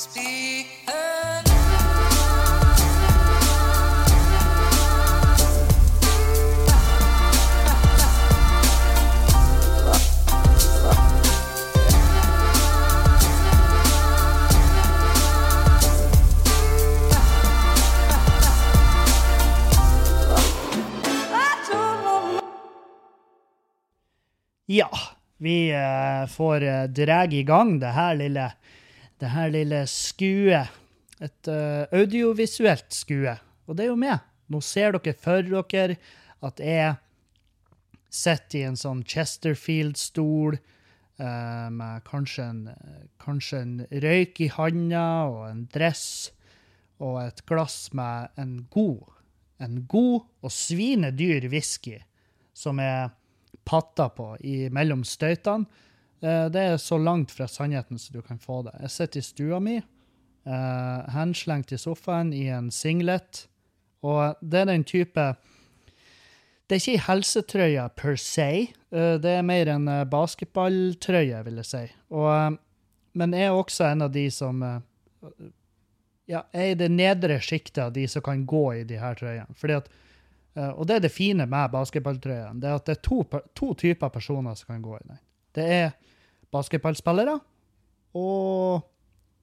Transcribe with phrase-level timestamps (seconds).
[0.00, 0.08] Ja,
[25.38, 28.52] vi eh, får dra i gang det her lille,
[29.20, 30.76] det her lille skuet.
[31.20, 33.34] Et uh, audiovisuelt skue.
[33.68, 34.24] Og det er jo med.
[34.50, 35.98] Nå ser dere for dere
[36.40, 36.96] at jeg
[38.10, 42.62] sitter i en sånn Chesterfield-stol uh, med kanskje en,
[43.22, 46.32] kanskje en røyk i handa og en dress
[47.00, 49.04] og et glass med en god,
[49.60, 52.00] en god og svinedyr whisky
[52.56, 53.12] som er
[53.64, 55.68] patta på i mellom støytene.
[56.22, 58.76] Eh, Det er så langt fra sannheten som du kan få det.
[58.80, 63.46] Jeg sitter i stua mi, eh, henslengt i sofaen i en singlet,
[64.02, 65.36] og det er den type
[66.70, 71.64] Det er ikke ei helsetrøye per se, eh, det er mer en basketballtrøye, vil jeg
[71.64, 71.92] si.
[72.12, 72.58] Og,
[73.12, 74.62] men jeg er også en av de som
[76.28, 79.14] ja, jeg er i det nedre sjiktet av de som kan gå i de her
[79.14, 79.52] trøyene.
[79.56, 79.88] Fordi at
[80.54, 82.60] og det er det fine med basketballtrøyen.
[82.60, 83.24] Det er at det er to,
[83.54, 85.18] to typer personer som kan gå i den.
[85.54, 85.90] Det er
[86.54, 87.38] basketballspillere,
[88.18, 88.82] og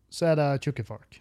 [0.10, 1.20] så er det tjukke folk.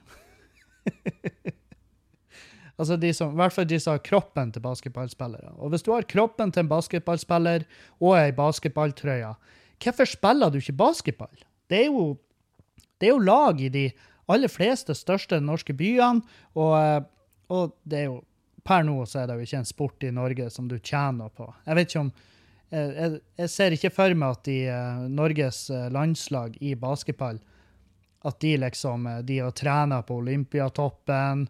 [2.79, 5.55] altså de som, I hvert fall de som har kroppen til basketballspillere.
[5.57, 7.67] Og hvis du har kroppen til en basketballspiller
[8.01, 9.35] og ei basketballtrøye,
[9.83, 11.35] hvorfor spiller du ikke basketball?
[11.71, 12.17] Det er jo,
[13.01, 13.91] det er jo lag i de
[14.29, 16.23] aller fleste største norske byene,
[16.55, 17.03] og, eh,
[17.49, 18.23] og det er jo
[18.67, 21.47] per nå så er det jo ikke en sport i Norge som du tjener på.
[21.67, 22.13] Jeg vet ikke om
[22.75, 27.39] Jeg, jeg, ser ikke for meg at de, eh, Norges eh, landslag i basketball
[28.27, 31.45] at de liksom eh, de har trener på Olympiatoppen,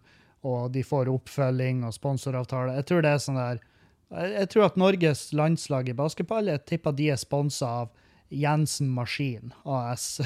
[0.45, 2.75] og de får oppfølging og sponsoravtale.
[2.77, 3.63] Jeg tror det er sånn der
[4.07, 7.89] jeg, tror at Norges landslag i basketball jeg tipper de er sponsa av
[8.31, 10.21] Jensen Maskin AS.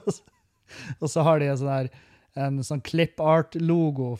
[1.02, 1.90] og så har de en sånn der
[2.38, 4.12] en sånn clip art-logo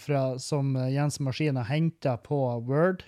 [0.42, 3.04] som Jensen Maskin har henta på Word,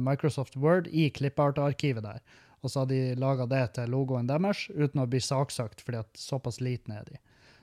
[0.00, 2.20] Microsoft Word, i clip art-arkivet der.
[2.62, 6.18] Og så har de laga det til logoen deres, uten å bli saksøkt, fordi at
[6.18, 7.18] såpass liten er de.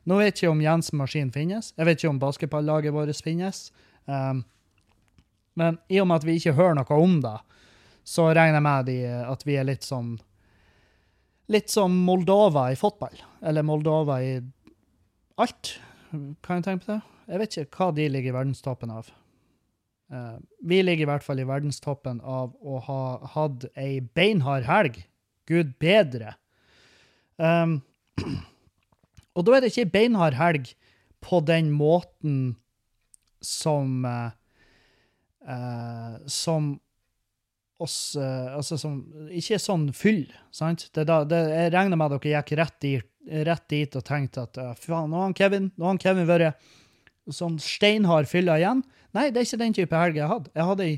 [0.06, 1.72] Nå vet jeg ikke om Jens Maskin finnes.
[1.76, 3.72] Jeg vet ikke om basketballaget vårt finnes.
[4.06, 4.44] Um,
[5.58, 7.36] men i og med at vi ikke hører noe om det,
[8.06, 10.16] så regner jeg med de, at vi er litt som
[11.54, 13.20] Litt som Moldova i fotball.
[13.46, 14.40] Eller Moldova i
[15.38, 15.76] alt.
[16.10, 17.02] Kan jeg tenke på det?
[17.30, 19.12] Jeg vet ikke hva de ligger i verdenstoppen av.
[20.12, 23.02] Eh, vi ligger i hvert fall i verdenstoppen av å ha
[23.36, 25.00] hatt ei beinhard helg.
[25.50, 26.36] Gud bedre.
[27.42, 27.80] Um,
[29.36, 30.72] og da er det ikke ei beinhard helg
[31.26, 32.56] på den måten
[33.44, 34.30] som uh,
[35.44, 36.78] uh, Som
[37.82, 39.02] oss Altså som
[39.36, 40.24] Ikke sånn fyll,
[40.56, 40.88] sant?
[40.96, 43.12] Det da, det, jeg regner med at dere gikk rett dit,
[43.46, 45.68] rett dit og tenkte at faen, nå har Kevin
[46.00, 46.64] Kevin vært
[47.34, 48.86] sånn steinhard fylla igjen.
[49.16, 50.52] Nei, det er ikke den type helg jeg hadde.
[50.56, 50.96] Jeg hadde ei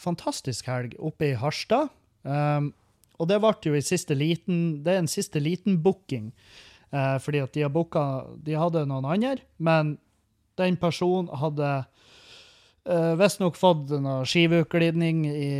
[0.00, 1.92] fantastisk helg oppe i Harstad.
[2.24, 2.72] Um,
[3.20, 6.32] og det ble jo i siste liten Det er en siste liten booking.
[6.94, 9.96] Uh, fordi at de har booka De hadde noen andre, men
[10.60, 11.70] den personen hadde
[12.86, 15.54] uh, visstnok fått noe skiveutglidning i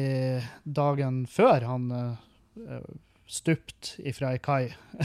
[0.62, 2.84] dagen før han uh,
[3.26, 4.64] stupte ifra ei kai.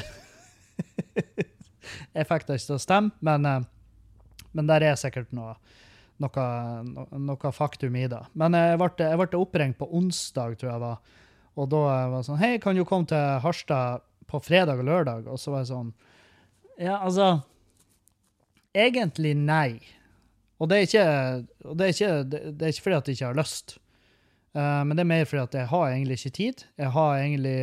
[2.16, 5.56] jeg fikk det ikke til å stemme, men, uh, men der er sikkert noe,
[6.24, 6.46] noe,
[6.86, 8.22] no, noe faktum i det.
[8.40, 11.18] Men jeg ble, jeg ble oppringt på onsdag, tror jeg var,
[11.60, 15.26] og da var det sånn Hei, kan du komme til Harstad på fredag og lørdag?
[15.28, 15.94] Og så var jeg sånn
[16.80, 17.42] Ja, altså
[18.78, 19.82] Egentlig nei.
[20.62, 21.06] Og det er ikke,
[21.74, 23.80] det er ikke, det er ikke fordi at jeg ikke har lyst,
[24.58, 26.64] Uh, men det er mer fordi at jeg har egentlig ikke tid.
[26.82, 27.58] Jeg har egentlig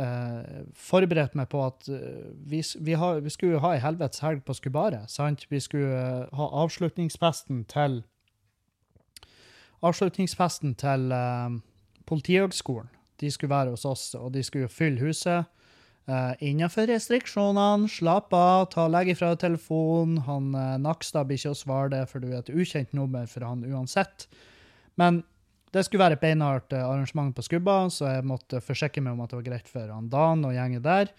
[0.00, 4.44] eh, forberedt meg på at eh, vi, vi, har, vi skulle ha ei helvetes helg
[4.46, 5.10] på Skubaret.
[5.10, 5.46] sant?
[5.50, 8.02] Vi skulle eh, ha avslutningsfesten til
[9.80, 11.54] Avslutningsfesten til eh,
[12.08, 12.90] Politihøgskolen.
[13.20, 15.48] De skulle være hos oss, og de skulle fylle huset.
[16.08, 20.22] Uh, innenfor restriksjonene, slapp av, ta legg ifra telefonen.
[20.26, 23.44] Han uh, Nakstad blir ikke å svare det, for du er et ukjent nummer for
[23.46, 24.24] han uansett.
[24.98, 25.20] Men
[25.72, 29.20] det skulle være et beinhardt eh, arrangement på Skubba, så jeg måtte forsikre meg om
[29.24, 31.12] at det var greit for han Dan og gjengen der.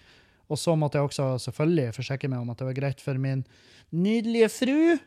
[0.52, 3.46] Og så måtte jeg også selvfølgelig forsikre meg om at det var greit for min
[3.96, 4.98] nydelige fru.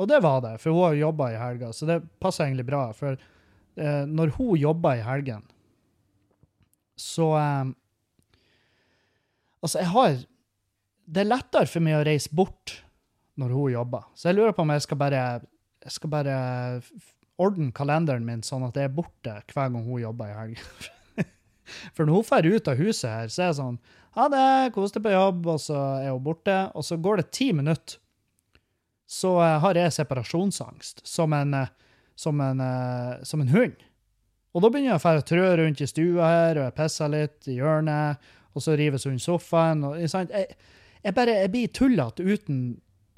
[0.00, 2.82] Og det var det, for hun har jobba i helga, så det passer egentlig bra.
[2.96, 5.44] For eh, når hun jobba i helgen,
[7.00, 7.76] så eh,
[9.60, 10.14] Altså, jeg har
[11.04, 12.78] Det er lettere for meg å reise bort
[13.40, 14.04] når hun jobber.
[14.16, 15.20] Så jeg lurer på om jeg skal bare,
[15.84, 16.34] jeg skal bare
[16.80, 20.62] f- ordne kalenderen min sånn at jeg er borte hver gang hun jobber i helg.
[21.94, 23.80] For når hun drar ut av huset her, så er det sånn
[24.18, 26.56] Ha det, kos deg på jobb, og så er hun borte.
[26.74, 28.00] Og så går det ti minutter,
[29.10, 31.70] så eh, har jeg separasjonsangst som en, eh,
[32.18, 33.78] som en, eh, som en hund.
[34.50, 37.56] Og da begynner jeg å trø rundt i stua her, og jeg pisser litt i
[37.60, 39.84] hjørnet, og så rives hun sofaen.
[39.86, 40.34] Og, sant?
[40.34, 40.58] Jeg,
[41.04, 42.62] jeg bare jeg blir tullete uten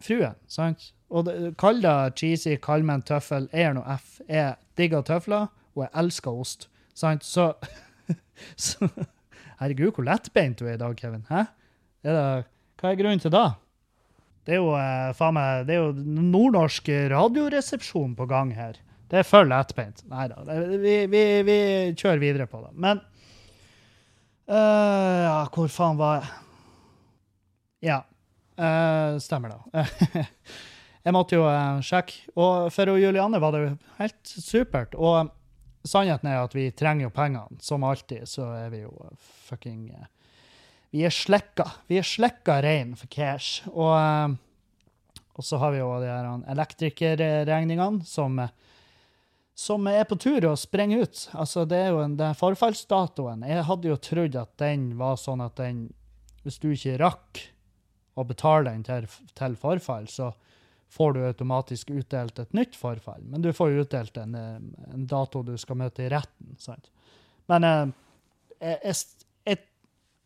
[0.02, 0.36] fruen.
[0.48, 0.92] sant?
[1.12, 1.28] Og
[1.60, 3.48] Kall det cheesy, kall meg en tøffel.
[3.52, 4.20] Jeg er noe F.
[4.28, 6.68] Jeg digger tøfler, og jeg elsker ost.
[6.96, 7.24] sant?
[7.24, 7.52] Så,
[8.56, 8.88] så
[9.60, 11.26] Herregud, hvor lettbeint du er i dag, Kevin.
[11.28, 11.44] Hæ?
[12.02, 12.46] Er det,
[12.80, 13.44] hva er grunnen til det?
[14.42, 15.92] Det er jo eh, faen meg, det er jo
[16.32, 18.80] nordnorsk radioresepsjon på gang her.
[19.12, 20.02] Det er for lettbeint.
[20.10, 20.42] Nei da,
[20.82, 21.58] vi, vi, vi
[21.94, 22.72] kjører videre på det.
[22.74, 23.04] Men
[24.48, 26.32] eh, Ja, hvor faen var jeg?
[27.92, 28.00] Ja,
[28.58, 30.26] eh, stemmer det.
[31.02, 32.32] jeg måtte jo eh, sjekke.
[32.38, 34.94] Og for Julianne var det jo helt supert.
[34.94, 35.32] Og
[35.86, 37.60] sannheten er at vi trenger jo pengene.
[37.62, 38.92] Som alltid så er vi jo
[39.48, 40.08] fucking eh,
[40.92, 41.66] Vi er slekka.
[41.88, 43.64] Vi er slekka rein for cash.
[43.72, 48.44] Og, eh, og så har vi jo de her elektrikerregningene som
[49.54, 51.26] som er på tur å sprenge ut.
[51.36, 53.44] Altså, det er jo en, den forfallsdatoen.
[53.46, 55.90] Jeg hadde jo trodd at den var sånn at den
[56.42, 57.38] Hvis du ikke rakk
[58.18, 59.04] å betale den til,
[59.38, 60.32] til forfall, så
[60.92, 63.22] får du automatisk utdelt et nytt forfall.
[63.24, 64.58] Men du får jo utdelt en, eh,
[64.92, 66.56] en dato du skal møte i retten.
[66.60, 66.90] sant?
[67.48, 69.58] Men eh, jeg,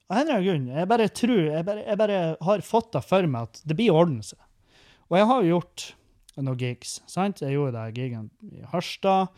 [0.06, 2.18] av en eller annen grunn, jeg bare tror, jeg bare, jeg bare
[2.48, 4.38] har fått det for meg at det blir orden seg.
[5.10, 5.86] Og jeg har jo gjort
[6.36, 7.00] noen gigs.
[7.10, 7.42] sant?
[7.42, 9.34] Jeg gjorde det gigen i Harstad.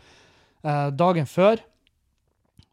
[0.65, 1.61] Eh, dagen før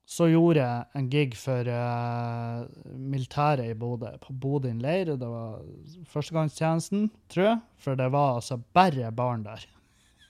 [0.06, 2.62] så gjorde jeg en gig for uh,
[2.94, 5.10] militæret i Bodø, på Bodin leir.
[5.18, 5.64] Det var
[6.12, 9.66] førstegangstjenesten, tror jeg, for det var altså bare barn der.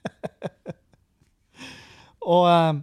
[2.35, 2.79] og, eh,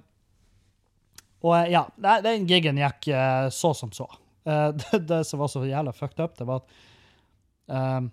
[1.41, 1.85] og eh, ja,
[2.25, 3.07] den gigen gikk
[3.55, 4.09] så som så.
[4.43, 6.73] Det, det som var så jævla fucked up, det var at
[7.71, 8.09] eh,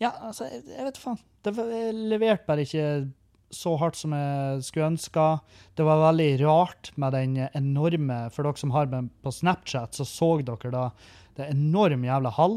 [0.00, 1.20] Ja, altså, jeg, jeg vet faen.
[1.44, 2.86] Det jeg leverte bare ikke
[3.54, 5.26] så hardt som jeg skulle ønske.
[5.78, 10.04] Det var veldig rart med den enorme For dere som har med på Snapchat, så
[10.08, 10.84] så dere da
[11.36, 12.56] det enorme jævla hall,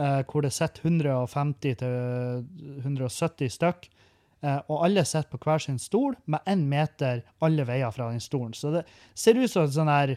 [0.00, 3.80] eh, hvor det sitter 150-170 stykk.
[4.42, 8.20] Eh, og alle sitter på hver sin stol med én meter alle veier fra den
[8.20, 8.54] stolen.
[8.54, 8.82] Så det
[9.14, 10.16] ser ut som en sånn her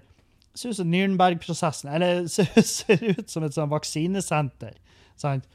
[0.58, 4.74] ser ut som Nürnberg-prosessen, eller ser, ser ut som et sånn vaksinesenter.
[5.20, 5.46] Sant?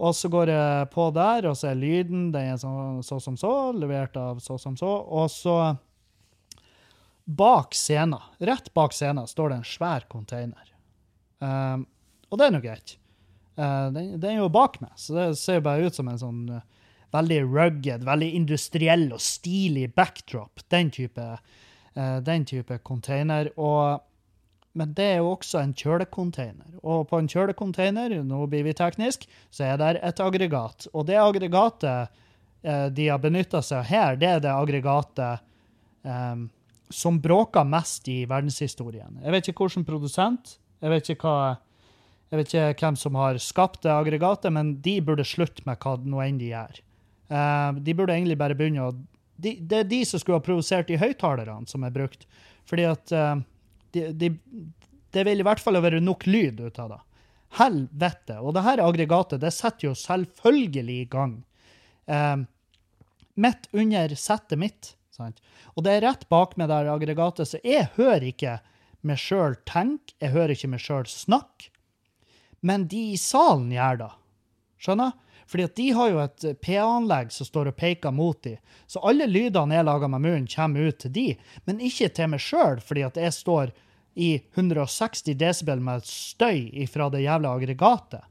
[0.00, 3.36] Og så går jeg på der, og så er lyden den er sånn, så som
[3.38, 4.88] så, levert av så som så.
[4.88, 5.56] Og så
[7.24, 10.72] bak scenen, rett bak scenen, står det en svær container.
[11.38, 11.86] Um,
[12.30, 12.96] og det er nå greit.
[13.58, 16.20] Uh, den, den er jo bak meg, så det ser jo bare ut som en
[16.20, 16.62] sånn uh,
[17.12, 20.64] veldig rugged, veldig industriell og stilig backdrop.
[20.72, 21.26] Den type,
[21.98, 23.52] uh, den type container.
[23.60, 24.02] Og
[24.78, 26.78] men det er jo også en kjølecontainer.
[26.80, 30.88] Og på en kjølecontainer, nå blir vi teknisk, så er det et aggregat.
[30.92, 32.08] Og det aggregatet
[32.64, 35.44] eh, de har benytta seg av her, det er det aggregatet
[36.08, 36.46] eh,
[36.92, 39.20] som bråker mest i verdenshistorien.
[39.20, 41.52] Jeg vet ikke hvilken produsent, jeg vet ikke, hva,
[42.32, 45.98] jeg vet ikke hvem som har skapt det aggregatet, men de burde slutte med hva
[46.00, 46.82] nå enn de gjør.
[47.32, 48.92] Eh, de burde egentlig bare begynne å
[49.42, 52.26] de, Det er de som skulle ha provosert de høyttalerne som er brukt.
[52.68, 53.40] Fordi at eh,
[53.92, 54.30] de, de,
[55.12, 57.00] det vil i hvert fall være nok lyd ut av det.
[57.58, 58.38] Helvete.
[58.40, 61.36] Og det her aggregatet det setter jo selvfølgelig i gang.
[62.06, 62.36] Eh,
[63.34, 64.94] midt under settet mitt.
[65.12, 65.42] Sant?
[65.76, 68.58] Og det er rett bak meg der aggregatet, så jeg hører ikke
[69.04, 71.68] meg sjøl tenke, jeg hører ikke meg sjøl snakke.
[72.62, 74.10] Men de i salen gjør det.
[74.82, 75.12] Skjønner?
[75.52, 78.60] Fordi at de har jo et PA-anlegg som står og peker mot dem.
[78.88, 81.26] Så alle lydene jeg lager med munnen, kommer ut til de,
[81.66, 83.74] men ikke til meg sjøl, fordi at jeg står
[84.14, 88.22] i 160 desibel med støy fra det jævla aggregatet.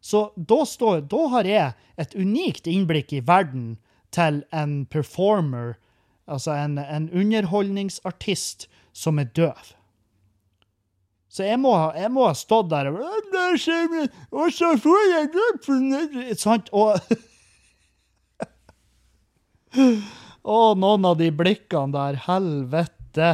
[0.00, 3.76] Så da, står, da har jeg et unikt innblikk i verden
[4.14, 5.74] til en performer,
[6.30, 9.74] altså en, en underholdningsartist som er døv.
[11.36, 13.00] Så jeg må, jeg må ha stått der og
[13.32, 16.70] «Der ser vi, Og så får jeg det Sant?
[16.72, 16.96] Og
[20.46, 23.30] Å, noen av de blikkene der, helvete.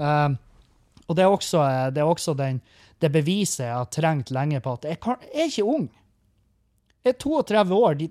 [0.00, 0.38] Um,
[1.12, 2.62] og det er også, det er også den,
[3.02, 5.90] det beviset jeg har trengt lenge på at jeg, kan, jeg er ikke ung.
[7.04, 7.98] Jeg er 32 år.
[8.00, 8.08] De,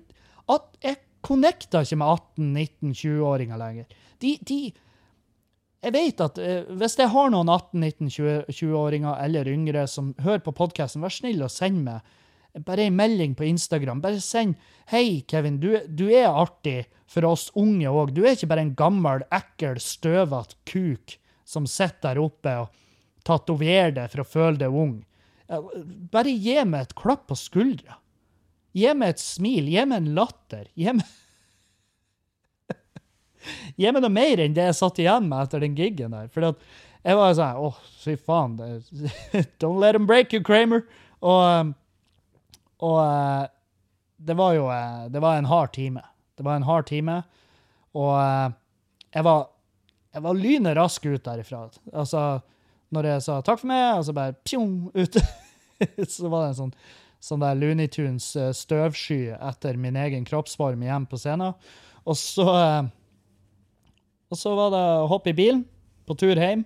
[0.52, 4.00] at, jeg connecter ikke med 18-19-20-åringer lenger.
[4.22, 4.60] De, de
[5.82, 11.02] Jeg vet at uh, hvis jeg har noen 18-19-20-åringer eller yngre som hører på podkasten,
[11.02, 12.06] vær snill og send meg
[12.66, 14.02] bare en melding på Instagram.
[14.04, 14.54] Bare send
[14.92, 18.12] 'Hei, Kevin, du, du er artig for oss unge òg.
[18.12, 22.81] Du er ikke bare en gammel, ekkel, støvete kuk som sitter der oppe og
[23.26, 24.94] tatoverer deg for å føle deg ung.
[26.12, 27.98] Bare gi meg et klapp på skuldra.
[28.76, 29.68] Gi meg et smil.
[29.68, 30.68] Gi meg en latter.
[30.78, 31.18] Gi meg
[33.80, 36.30] Gi meg noe mer enn det jeg satt igjen med etter den gigen der.
[36.32, 36.48] For
[37.02, 37.72] jeg var sånn Å,
[38.04, 38.56] fy faen.
[38.58, 38.70] Det,
[39.62, 40.86] don't let them break you, Kramer.
[41.22, 41.74] Og, um,
[42.82, 43.44] og eh,
[44.22, 46.02] det var jo eh, Det var en hard time.
[46.38, 47.20] Det var en hard time.
[47.98, 48.48] Og eh,
[49.12, 49.50] jeg var
[50.12, 51.66] jeg var lynet rask ut derifra.
[51.96, 52.42] Altså,
[52.92, 55.22] når jeg sa takk for meg, og så bare pjong, ute.
[56.14, 56.74] så var det en sånn,
[57.22, 61.56] sånn der Looney Tunes eh, støvsky etter min egen kroppsform igjen på scenen.
[62.02, 62.90] Og så eh,
[64.32, 65.66] Og så var det å hoppe i bilen,
[66.08, 66.62] på tur hjem.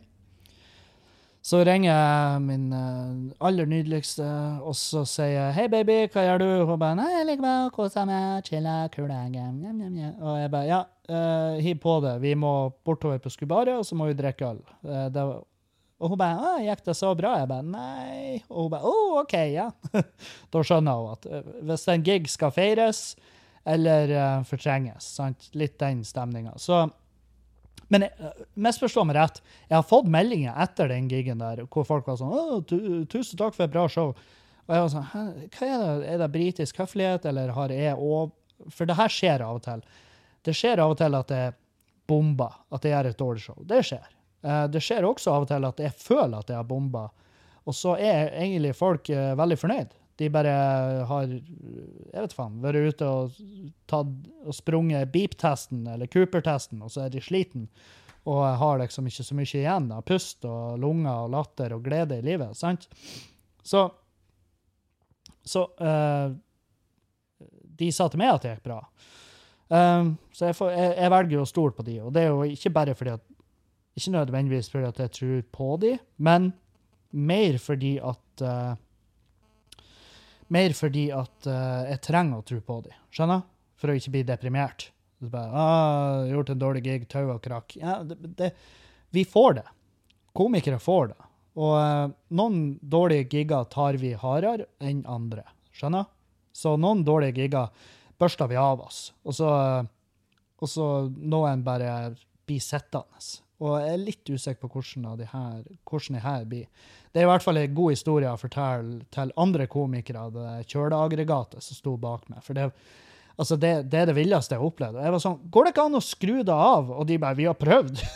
[1.46, 4.26] Så ringer jeg min eh, aller nydeligste,
[4.66, 8.46] og så sier jeg 'Hei, baby, hva gjør du?' Hun bare 'Nei, jeg liker meg,
[8.46, 10.80] chille, kule gjem, gjem, gjem, gjem.» Og jeg bare 'Ja,
[11.10, 12.16] uh, hiv på det.
[12.22, 14.64] Vi må bortover på Skubaret, og så må vi drikke øl.'
[15.14, 15.26] Det
[15.96, 19.34] og hun bare gikk det så bra?' Jeg bare 'Nei.' Og hun bare 'Å, OK,
[19.54, 19.70] ja'.
[20.52, 23.16] da skjønner hun at eh, hvis en gig skal feires
[23.66, 25.48] eller uh, fortrenges, sant?
[25.58, 26.52] litt den stemninga.
[27.88, 32.06] Men uh, misforstå meg rett, jeg har fått meldinger etter den gigen der hvor folk
[32.06, 32.78] var sånn Å, tu,
[33.10, 34.14] 'Tusen takk for et bra show'.
[34.66, 36.08] Og jeg var sånn Hva er det?
[36.12, 38.34] Er det britisk høflighet, eller har jeg òg
[38.70, 39.82] For det her skjer av og til.
[40.46, 41.44] Det skjer av og til at det
[42.06, 43.58] bomber, at jeg gjør et dårlig show.
[43.66, 44.15] Det skjer.
[44.46, 47.08] Eh, det skjer også av og til at jeg føler at jeg har bomba,
[47.66, 49.94] og så er egentlig folk eh, veldig fornøyd.
[50.16, 50.52] De bare
[51.10, 51.42] har jeg
[52.14, 53.34] vet faen, vært ute og,
[53.90, 54.12] tatt,
[54.46, 57.66] og sprunget beep-testen eller Cooper-testen, og så er de sliten
[58.26, 62.16] og har liksom ikke så mye igjen av pust og lunger og latter og glede
[62.18, 62.56] i livet.
[62.58, 62.88] sant?
[63.62, 63.84] Så
[65.46, 66.34] Så uh,
[67.78, 68.80] De sa til meg at det gikk bra.
[69.68, 72.32] Um, så jeg, får, jeg, jeg velger jo å stole på de, og det er
[72.32, 73.22] jo ikke bare fordi at
[73.96, 76.50] Ikke nødvendigvis fordi at jeg tror på de, men
[77.16, 78.74] mer fordi at uh,
[80.48, 83.40] Mer fordi at uh, jeg trenger å tro på de, skjønner?
[83.80, 84.84] For å ikke bli deprimert.
[85.18, 88.52] Så bare, ah, 'Gjort en dårlig gig, tau og krakk.' Ja, det, det,
[89.10, 89.64] vi får det.
[90.36, 91.18] Komikere får det.
[91.56, 95.42] Og uh, noen dårlige gigger tar vi hardere enn andre,
[95.74, 96.06] skjønner?
[96.54, 97.72] Så noen dårlige gigger
[98.20, 99.50] børster vi av oss, og så,
[100.60, 102.14] og så noen bare
[102.46, 103.24] blir sittende.
[103.64, 106.92] Og jeg er litt usikker på hvordan, av de her, hvordan de her blir.
[107.08, 111.64] Det er i hvert fall en god historie å fortelle til andre komikere, det kjøleaggregatet
[111.64, 112.42] som sto bak meg.
[112.44, 112.68] For det,
[113.36, 115.00] altså det, det er det villeste jeg har opplevd.
[115.00, 116.92] Og jeg var sånn Går det ikke an å skru det av?
[116.92, 118.04] Og de bare Vi har prøvd.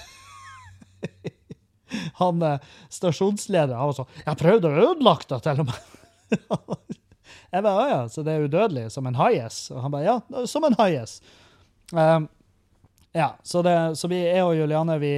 [2.21, 5.81] Han eh, stasjonslederen var sånn Jeg har prøvd å ødelegge det, til og med.
[7.51, 9.65] Jeg bare, «Å ja, så det er udødelig, som en haies?
[9.75, 11.17] Og han bare, ja, som en haies.
[11.91, 12.29] Um,
[13.13, 15.15] ja, så, det, så vi, jeg og Juliane, vi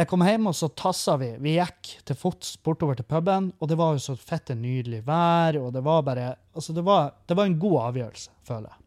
[0.00, 1.34] Jeg kom hjem, og så tassa vi.
[1.44, 5.58] Vi gikk til fots bortover til puben, og det var jo så fette nydelig vær,
[5.60, 8.86] og det var bare Altså, det var, det var en god avgjørelse, føler jeg.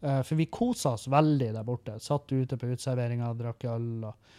[0.00, 1.96] Uh, for vi kosa oss veldig der borte.
[2.00, 4.36] Satt ute på uteserveringa, drakk øl og,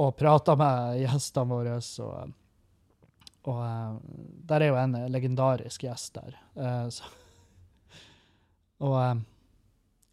[0.00, 1.78] og prata med gjestene våre.
[2.04, 2.40] og
[3.44, 3.96] og uh,
[4.48, 6.36] der er jo en legendarisk gjest der.
[6.56, 7.04] Uh, så.
[8.84, 8.96] Og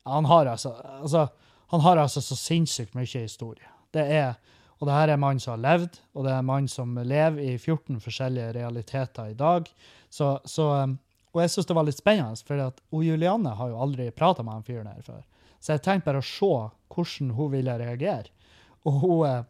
[0.03, 0.71] han har altså,
[1.01, 1.27] altså
[1.71, 3.67] Han har altså så sinnssykt mye historie.
[3.95, 4.33] Det er,
[4.79, 7.53] og det her er mann som har levd, og det er mann som lever i
[7.57, 9.69] 14 forskjellige realiteter i dag.
[10.09, 10.97] Så, så um,
[11.31, 14.57] og jeg syns det var litt spennende, for at Julianne har jo aldri prata med
[14.57, 15.21] han fyren her før.
[15.63, 16.51] Så jeg tenkte bare å se
[16.91, 18.33] hvordan hun ville reagere.
[18.83, 19.45] Hun,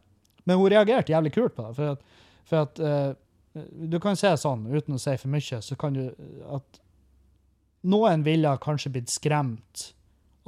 [0.46, 1.74] men hun reagerte jævlig kult på det.
[1.80, 2.06] For at,
[2.46, 3.18] for at
[3.90, 6.04] du kan se sånn, uten å si for mye, så kan du
[6.54, 6.82] at
[7.90, 9.88] noen ville kanskje blitt skremt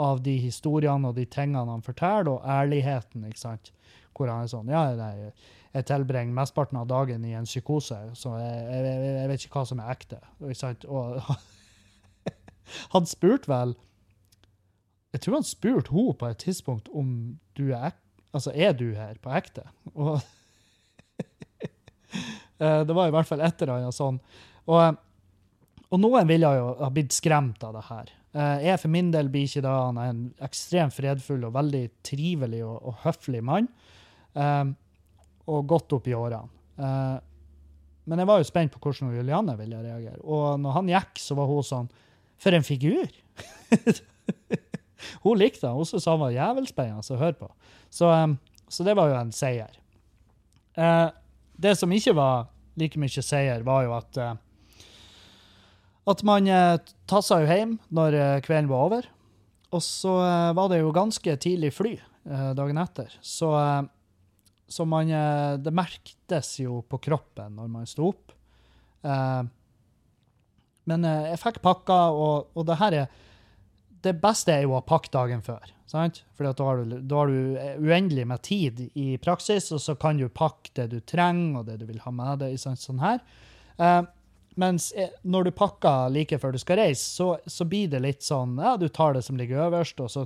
[0.01, 3.73] av de historiene og de tingene han forteller, og ærligheten, ikke sant?
[4.13, 5.31] Hvor han er sånn Ja, nei,
[5.73, 9.65] jeg tilbringer mesteparten av dagen i en psykose, så jeg, jeg, jeg vet ikke hva
[9.69, 10.19] som er ekte.
[10.41, 10.85] Ikke sant?
[10.85, 11.17] Og
[12.93, 13.73] han spurte vel
[15.13, 17.09] Jeg tror han spurte henne på et tidspunkt om
[17.57, 17.99] du er ek,
[18.33, 19.61] Altså, er du her på ekte?
[19.93, 20.17] Og
[22.63, 24.19] Eh, det var i hvert fall et eller annet sånn.
[24.69, 28.11] Og, eh, og noen ville jo ha blitt skremt av det her.
[28.33, 31.83] Eh, jeg for min del blir ikke da han er en ekstremt fredfull og veldig
[32.05, 33.69] trivelig og, og høflig mann.
[35.43, 36.49] og godt opp i årene.
[38.05, 40.17] men jeg var jo spent på hvordan Julianne ville reagere.
[40.23, 41.91] Og når han gikk, så var hun sånn
[42.41, 43.11] For en figur!
[45.23, 45.77] hun likte han.
[45.77, 47.51] Hun syntes han var jævelspennende å høre på.
[47.89, 48.09] Så,
[48.67, 49.77] så, det var jo en seier.
[51.53, 52.49] det som ikke var
[52.79, 54.33] like mye seier, var jo at, uh,
[56.09, 59.09] at man eh, tassa jo hjem når eh, kvelden var over.
[59.73, 63.11] Og så eh, var det jo ganske tidlig fly dagen etter.
[63.19, 63.49] Så,
[64.71, 65.09] så man
[65.59, 68.31] Det merktes jo på kroppen når man sto opp.
[70.87, 73.17] Men jeg fikk pakka, og, og det her er
[74.07, 75.67] Det beste er jo å pakke dagen før.
[75.83, 76.23] sant?
[76.31, 80.71] For da, da har du uendelig med tid i praksis, og så kan du pakke
[80.79, 82.55] det du trenger, og det du vil ha med deg.
[82.55, 83.19] Sånn, sånn her.
[84.59, 88.25] Mens eh, når du pakker like før du skal reise, så, så blir det litt
[88.25, 90.25] sånn ja, du tar det som ligger øverst, og så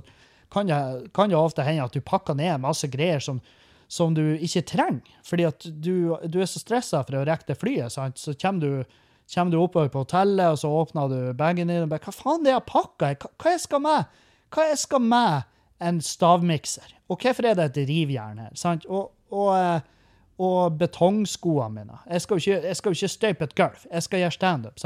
[0.52, 3.40] kan det, ofte hende at du pakker ned masse greier som,
[3.88, 5.18] som du ikke trenger.
[5.26, 8.20] Fordi at du, du er så stressa for å rekke det flyet, sant?
[8.20, 8.96] så kommer du,
[9.34, 12.46] kommer du oppover på hotellet, og så åpner du bagen din og bare Hva faen
[12.46, 13.12] det jeg har pakka?
[13.12, 14.18] Hva, hva jeg skal med?
[14.54, 15.54] Hva jeg skal med
[15.84, 16.96] en stavmikser?
[17.08, 18.56] Og hvorfor er det et rivjern her?
[18.56, 18.88] Sant?
[18.88, 19.97] Og, og, eh,
[20.38, 21.96] og betongskoene mine.
[22.06, 23.86] Jeg skal jo ikke, skal ikke støype et gulv.
[23.90, 24.84] Jeg skal gjøre standup.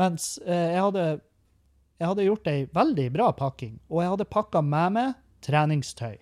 [0.00, 1.04] Mens eh, jeg hadde
[2.00, 6.14] jeg hadde gjort ei veldig bra pakking, og jeg hadde pakka med meg treningstøy.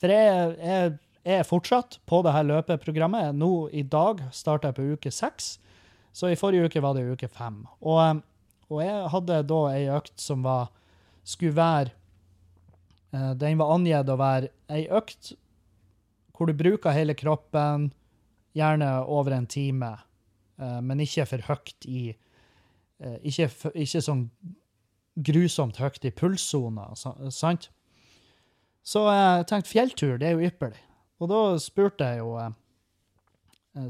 [0.00, 0.94] For jeg, jeg,
[1.28, 3.36] jeg er fortsatt på det her løpeprogrammet.
[3.36, 5.58] Nå i dag starter jeg på uke seks,
[6.16, 7.66] så i forrige uke var det uke fem.
[7.84, 8.22] Og, eh,
[8.72, 10.72] og jeg hadde da ei økt som var
[11.28, 11.92] skulle være
[13.12, 15.34] eh, Den var angitt å være ei økt
[16.42, 17.92] hvor du bruker hele kroppen,
[18.58, 19.92] gjerne over en time,
[20.58, 23.46] eh, men ikke for høyt i eh, ikke,
[23.78, 24.24] ikke sånn
[25.22, 26.90] grusomt høyt i pulssona,
[27.30, 27.70] sant?
[28.82, 30.80] Så jeg tenkte fjelltur, det er jo ypperlig.
[31.22, 32.50] Og da spurte jeg jo eh,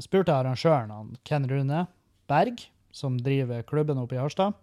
[0.03, 1.87] spurte jeg arrangøren, han Ken Rune
[2.29, 4.53] Berg, som driver klubben oppe i Harstad,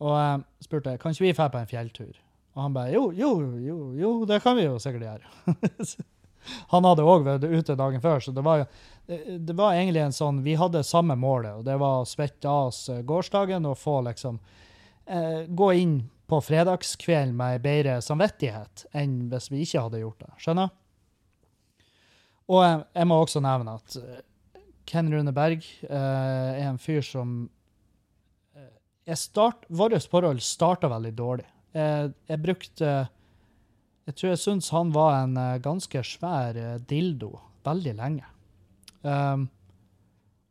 [0.00, 2.14] og jeg spurte kan ikke vi dra på en fjelltur.
[2.56, 6.08] Og han bare jo, jo, jo, jo, det kan vi jo sikkert gjøre.
[6.72, 8.64] han hadde òg vært ute dagen før, så det var
[9.10, 12.48] det, det var egentlig en sånn Vi hadde samme målet, og det var å svette
[12.48, 14.38] av oss eh, gårsdagen og få liksom
[15.06, 15.96] eh, Gå inn
[16.30, 20.30] på fredagskvelden med bedre samvittighet enn hvis vi ikke hadde gjort det.
[20.44, 20.68] Skjønner?
[22.50, 24.20] Og jeg, jeg må også nevne at eh,
[24.90, 27.42] Ken Rune Berg eh, er en fyr som
[28.54, 31.48] eh, Vårt forhold starta veldig dårlig.
[31.74, 32.94] Jeg, jeg brukte
[34.10, 38.26] Jeg tror jeg syns han var en eh, ganske svær eh, dildo veldig lenge.
[39.06, 39.44] Um,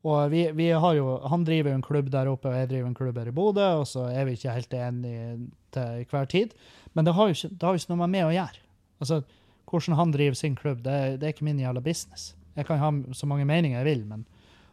[0.08, 2.88] og vi, vi har jo, Han driver jo en klubb der oppe, og jeg driver
[2.88, 5.26] en klubb her i Bodø, og så er vi ikke helt enige
[5.76, 6.54] til hver tid.
[6.96, 8.64] Men det har jo ikke, har jo ikke noe med meg å gjøre.
[9.04, 9.22] Altså,
[9.70, 12.32] Hvordan han driver sin klubb, det, det er ikke min jævla business.
[12.58, 14.24] Jeg kan ha så mange meninger jeg vil, men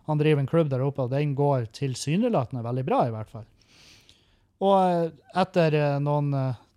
[0.07, 3.44] han driver en klubb der oppe, og den går tilsynelatende veldig bra, i hvert fall.
[4.64, 5.11] Og eh,
[5.42, 6.31] etter noen,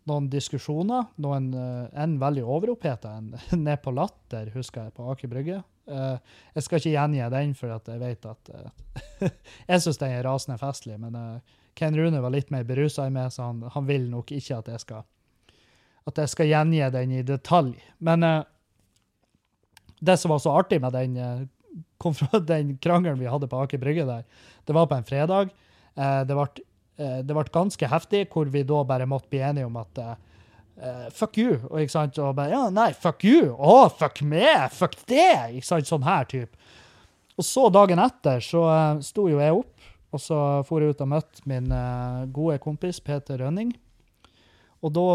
[0.09, 3.33] noen diskusjoner, noen, eh, en veldig overoppheta, en
[3.65, 5.61] ned på latter, husker jeg, på Aker Brygge.
[5.89, 6.17] Eh,
[6.55, 9.29] Jeg skal ikke gjengi den, for jeg vet at eh,
[9.71, 11.17] Jeg syns den er rasende festlig, men
[11.79, 14.73] Ken Rune var litt mer berusa i meg, så han, han vil nok ikke at
[14.73, 15.07] jeg skal
[16.09, 17.75] at jeg skal gjengi den i detalj.
[18.01, 18.23] Men
[20.01, 21.17] det som var så artig med den,
[22.49, 24.23] den krangelen vi hadde på Aker Brygge der,
[24.65, 25.51] det var på en fredag.
[25.93, 26.63] Det, ble,
[26.99, 30.01] det ble ganske heftig, hvor vi da bare måtte bli enige om at
[30.79, 31.57] Uh, eh, fuck you.
[31.69, 32.19] Og, ikke sant?
[32.19, 33.53] og bare ja, nei, fuck you.
[33.55, 34.69] Å, fuck meg.
[34.75, 35.57] Fuck det.
[35.57, 35.89] Ikke sant?
[35.89, 36.55] Sånn her type.
[37.39, 41.03] Og så dagen etter så uh, sto jo jeg opp, og så for jeg ut
[41.05, 43.73] og møtte min uh, gode kompis Peter Rønning.
[44.83, 45.07] Og da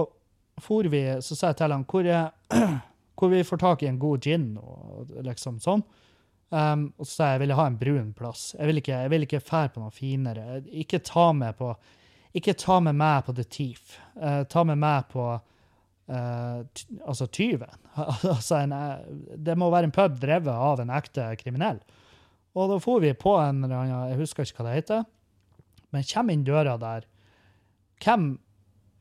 [0.62, 2.30] for vi, så sa jeg til han hvor, jeg,
[3.18, 5.82] hvor vi får tak i en god gin og liksom sånn.
[6.50, 8.52] Um, og så sa jeg jeg ville ha en brun plass.
[8.58, 10.60] Jeg vil ikke, ikke fære på noe finere.
[10.70, 11.72] Ikke ta med på
[12.34, 13.98] ikke ta med meg på The Thief.
[14.18, 16.60] Uh, ta med meg på uh,
[17.06, 17.76] altså tyven.
[17.94, 19.04] altså en, eh,
[19.38, 21.78] det må være en pub drevet av en ekte kriminell.
[22.54, 25.06] Og da for vi på en eller annen, jeg husker ikke hva det heter,
[25.94, 27.06] men kommer inn døra der.
[28.02, 28.26] Hvem,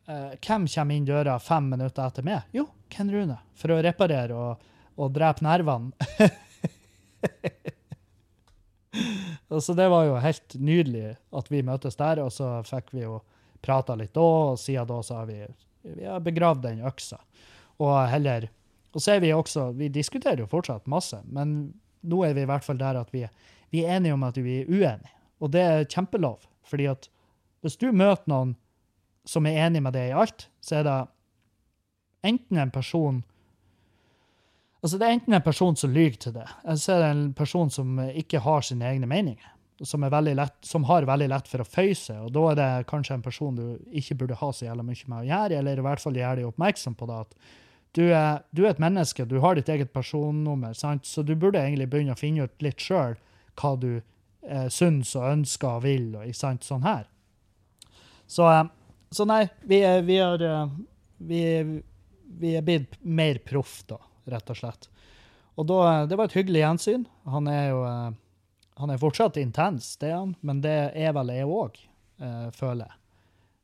[0.09, 2.45] uh, hvem kommer inn døra fem minutter etter meg?
[2.53, 3.39] Jo, Ken Rune.
[3.57, 4.69] For å reparere og,
[5.01, 6.09] og drepe nervene.
[9.61, 13.19] Så det var jo helt nydelig at vi møtes der, og så fikk vi jo
[13.63, 15.37] prata litt da, og siden da så har vi,
[15.85, 17.19] vi har begravd den øksa.
[17.81, 18.49] Og heller
[18.93, 22.49] Og så er vi også Vi diskuterer jo fortsatt masse, men nå er vi i
[22.49, 23.25] hvert fall der at vi,
[23.71, 25.13] vi er enige om at vi er uenige.
[25.39, 27.09] Og det er kjempelov, fordi at
[27.61, 28.55] hvis du møter noen
[29.25, 30.97] som er enig med deg i alt, så er det
[32.23, 33.23] enten en person
[34.83, 37.27] Altså, det er enten en person som lyver til det, eller så er det en
[37.37, 39.49] person som ikke har sine egne meninger.
[39.83, 42.87] Som, er lett, som har veldig lett for å føye seg, og da er det
[42.91, 43.65] kanskje en person du
[43.95, 46.49] ikke burde ha så jævla mye med å gjøre, eller i hvert fall gjøre deg
[46.51, 47.33] oppmerksom på det at
[47.93, 51.05] du er, du er et menneske, du har ditt eget personnummer, sant?
[51.05, 53.17] så du burde egentlig begynne å finne ut litt sjøl
[53.59, 57.05] hva du eh, syns og ønsker og vil, og ikke sant, sånn her.
[58.25, 58.63] Så, eh,
[59.13, 60.73] så nei, vi, vi er, eh,
[61.29, 61.43] vi,
[62.41, 64.89] vi er blitt mer proff, da, rett og slett.
[65.59, 67.07] Og da, eh, det var et hyggelig gjensyn.
[67.29, 68.11] Han er jo eh,
[68.81, 71.75] han er fortsatt intens, det er han, men det er vel jeg òg,
[72.57, 72.95] føler jeg.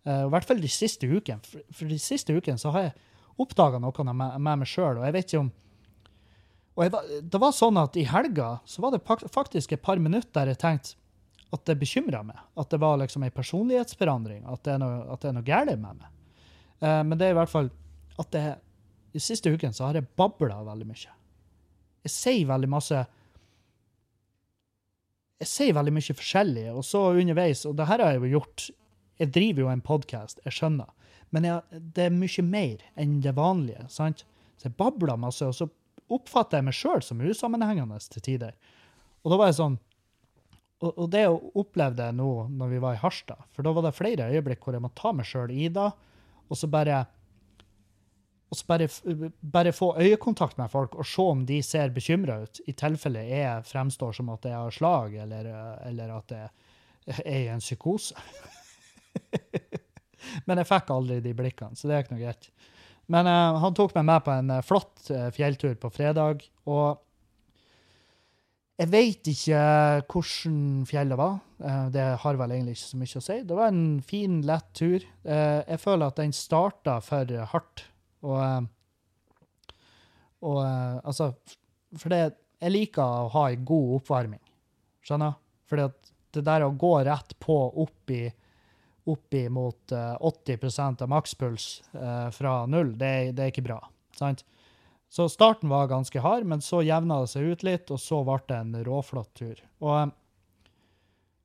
[0.06, 1.42] Eh, I hvert fall de siste ukene.
[1.46, 2.96] For, for de siste ukene så har jeg
[3.40, 5.52] oppdaga noe med, med meg sjøl, og jeg vet ikke om
[6.80, 10.32] og jeg, Det var sånn at i helga så var det faktisk et par minutter
[10.38, 10.96] der jeg tenkte
[11.52, 12.38] at det bekymra meg.
[12.62, 14.46] At det var liksom ei personlighetsforandring.
[14.48, 16.06] At det er noe, at noe galt med meg.
[16.80, 17.68] Eh, men det er i hvert fall
[18.22, 18.44] at det,
[19.14, 21.16] de siste ukene så har jeg babla veldig mye.
[22.06, 23.00] Jeg sier veldig masse
[25.40, 28.70] Jeg sier veldig mye forskjellig, og så underveis Og det her har jeg jo gjort
[29.20, 30.94] Jeg driver jo en podkast, jeg skjønner.
[31.36, 33.84] Men jeg, det er mye mer enn det vanlige.
[33.92, 34.24] sant?
[34.58, 35.68] Så jeg babla masse, og så
[36.10, 38.56] oppfatter jeg meg sjøl som usammenhengende til tider.
[39.22, 39.78] Og da var jeg sånn
[40.80, 43.98] og, og det opplevde jeg nå når vi var i Harstad, for da var det
[43.98, 45.90] flere øyeblikk hvor jeg må ta meg sjøl i det,
[46.48, 47.02] og så bare
[48.50, 48.88] og bare,
[49.42, 53.66] bare få øyekontakt med folk og se om de ser bekymra ut, i tilfelle jeg
[53.70, 55.52] fremstår som at jeg har slag, eller,
[55.86, 56.50] eller at jeg
[57.26, 58.18] er i en psykose.
[60.48, 62.50] Men jeg fikk aldri de blikkene, så det er ikke noe greit.
[63.10, 67.00] Men uh, han tok meg med på en eh, flott eh, fjelltur på fredag, og
[68.80, 69.62] jeg vet ikke
[70.08, 71.40] hvordan fjellet var.
[71.58, 73.40] Uh, det har vel egentlig ikke så mye å si.
[73.50, 75.08] Det var en fin, lett tur.
[75.26, 77.88] Uh, jeg føler at den starta for hardt.
[78.26, 79.74] Og, eh,
[80.48, 81.32] og eh, altså
[81.98, 82.22] For det,
[82.60, 84.44] jeg liker å ha ei god oppvarming.
[85.06, 85.38] Skjønner?
[85.80, 88.24] At det der å gå rett på opp i
[89.10, 93.80] opp mot eh, 80% av makspuls eh, fra null, det, det er ikke bra.
[94.18, 94.44] Sant?
[95.10, 98.38] Så starten var ganske hard, men så jevna det seg ut litt, og så ble
[98.50, 99.64] det en råflott tur.
[99.82, 100.70] Og, eh,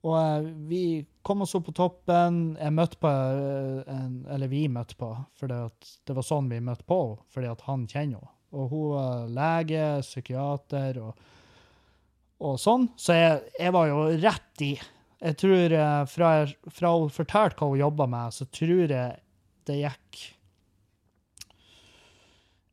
[0.05, 0.85] og eh, vi
[1.25, 2.41] kom oss opp på toppen.
[2.61, 6.87] Jeg møtte på eh, en, Eller vi møtte på, for det, var sånn vi møtte
[6.89, 8.33] på henne, fordi at han kjenner henne.
[8.55, 11.25] Og hun var lege, psykiater og,
[12.45, 12.87] og sånn.
[13.01, 14.75] Så jeg, jeg var jo rett i.
[15.25, 16.31] Jeg tror eh, fra,
[16.79, 19.21] fra hun fortalte hva hun jobba med, så tror jeg
[19.65, 20.23] det gikk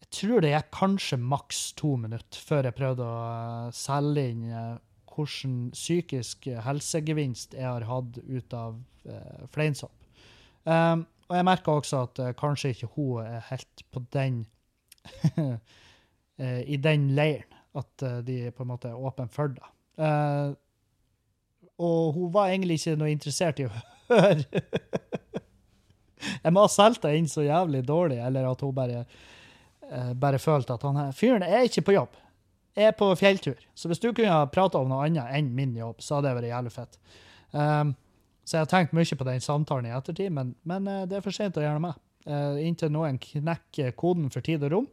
[0.01, 4.47] Jeg tror det gikk kanskje maks to minutter før jeg prøvde å eh, selge inn
[5.21, 9.95] hvilken psykisk helsegevinst jeg har hatt ut av uh, fleinsopp.
[10.65, 14.43] Um, og jeg merka også at uh, kanskje ikke hun er helt på den
[15.39, 15.57] uh,
[16.75, 17.47] I den leiren.
[17.77, 19.69] At uh, de på en måte er åpne for det.
[20.01, 20.53] Eh,
[21.81, 23.73] og hun var egentlig ikke noe interessert i å
[24.11, 24.63] høre.
[26.43, 29.05] jeg må ha solgt det inn så jævlig dårlig, eller at hun bare,
[29.89, 32.19] eh, bare følte at han her fyren er ikke på jobb.
[32.75, 33.59] Er på fjelltur.
[33.75, 36.37] Så hvis du kunne ha prata om noe annet enn min jobb, så hadde det
[36.37, 36.97] vært jævlig fett.
[37.51, 37.95] Um,
[38.47, 41.25] så jeg har tenkt mye på den samtalen i ettertid, men, men eh, det er
[41.25, 41.99] for sent å gjøre det med.
[42.21, 44.87] Uh, inntil noen knekker koden for tid og rom,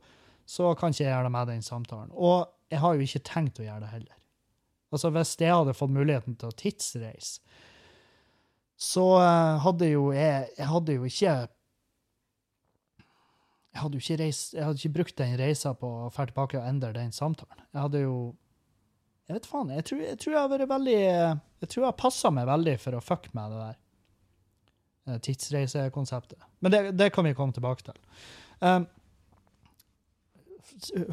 [0.49, 2.13] så kan ikke jeg gjøre det med den samtalen.
[2.15, 4.15] Og jeg har jo ikke tenkt å gjøre det heller.
[4.93, 7.43] Altså, hvis jeg hadde fått muligheten til å tidsreise,
[8.79, 11.33] så uh, hadde jo jeg Jeg hadde jo ikke
[13.79, 16.91] Jeg hadde reist, jeg hadde ikke brukt den reisa på å dra tilbake og endre
[16.97, 17.63] den samtalen.
[17.71, 18.15] Jeg hadde jo
[19.29, 19.71] Jeg vet faen.
[19.77, 22.75] Jeg tror jeg, tror jeg har vært veldig Jeg tror jeg har passa meg veldig
[22.83, 23.77] for å fucke med det der
[25.13, 26.47] eh, tidsreisekonseptet.
[26.59, 28.01] Men det, det kan vi komme tilbake til.
[28.59, 28.89] Um,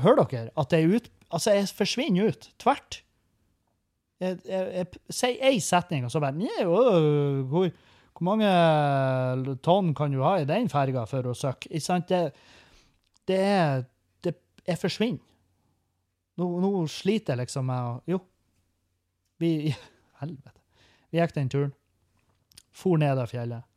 [0.02, 2.46] hører dere at er ut Altså, jeg forsvinner ut.
[2.62, 3.02] Tvert.
[4.22, 7.66] Jeg, jeg, jeg sier én setning, og så bare «Nja, øh, hvor,
[8.16, 11.68] hvor mange tonn kan du ha i den ferga for å søke?
[11.68, 12.08] Ikke sant?
[12.08, 12.32] Det,
[13.28, 13.84] det er
[14.24, 15.20] det, Jeg forsvinner.
[16.40, 18.22] Nå, nå sliter jeg liksom med å Jo.
[19.44, 19.52] Vi
[20.22, 20.62] Helvete.
[21.12, 21.74] Vi gikk den turen.
[22.76, 23.68] For ned av fjellet.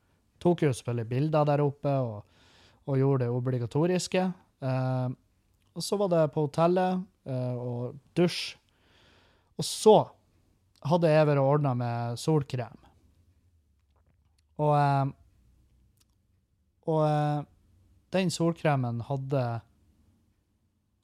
[0.42, 2.22] Tok jo selvfølgelig bilder der oppe og,
[2.86, 4.22] og gjorde det obligatoriske.
[4.62, 5.08] Eh,
[5.74, 8.54] og så var det på hotellet eh, og dusj.
[9.58, 9.96] Og så
[10.86, 12.78] hadde jeg vært ordna med solkrem.
[14.58, 15.10] Og, eh,
[16.88, 17.40] og eh,
[18.16, 19.44] den solkremen hadde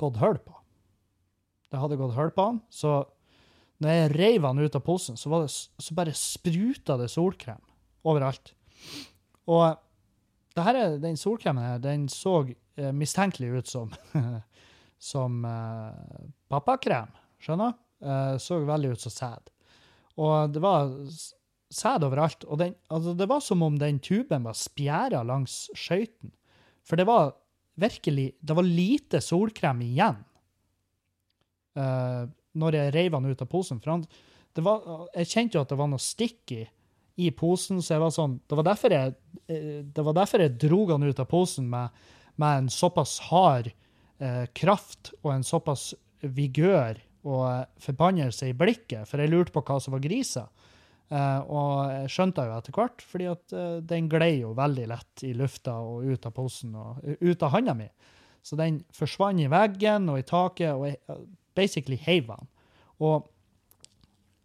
[0.00, 0.56] gått hull på.
[1.70, 3.02] Det hadde gått hull på den, så
[3.82, 7.60] når jeg reiv den ut av posen, så, det, så bare spruta det solkrem
[8.06, 8.52] overalt.
[9.50, 9.74] Og
[10.54, 12.36] det her, er- den solkremen her, den så
[12.78, 13.90] eh, mistenkelig ut som,
[15.10, 15.90] som uh,
[16.48, 17.10] pappakrem.
[17.42, 17.74] Skjønner?
[18.04, 19.50] Uh, så veldig ut som sæd.
[20.22, 20.94] Og det var
[21.74, 22.46] sæd overalt.
[22.48, 26.32] Og den, altså det var som om den tuben var spjæra langs skøyten.
[26.84, 27.34] For det var
[27.74, 30.20] virkelig Det var lite solkrem igjen
[31.74, 33.80] uh, når jeg reiv den ut av posen.
[33.82, 34.04] For han,
[34.54, 36.54] det var, Jeg kjente jo at det var noe stikk
[37.14, 39.14] i posen, så jeg var sånn Det var derfor jeg,
[39.46, 41.90] eh, det var derfor jeg dro den ut av posen med,
[42.36, 43.72] med en såpass hard
[44.22, 49.78] uh, kraft og en såpass vigør og forbannelse i blikket, for jeg lurte på hva
[49.80, 50.44] som var grisa.
[51.12, 55.24] Eh, og jeg skjønte jo etter hvert, fordi at eh, den glei jo veldig lett
[55.26, 57.88] i lufta og ut av posen og uh, ut av handa mi.
[58.44, 61.20] Så den forsvant i veggen og i taket, og jeg
[61.56, 62.48] basically heiv den.
[63.04, 63.28] Og,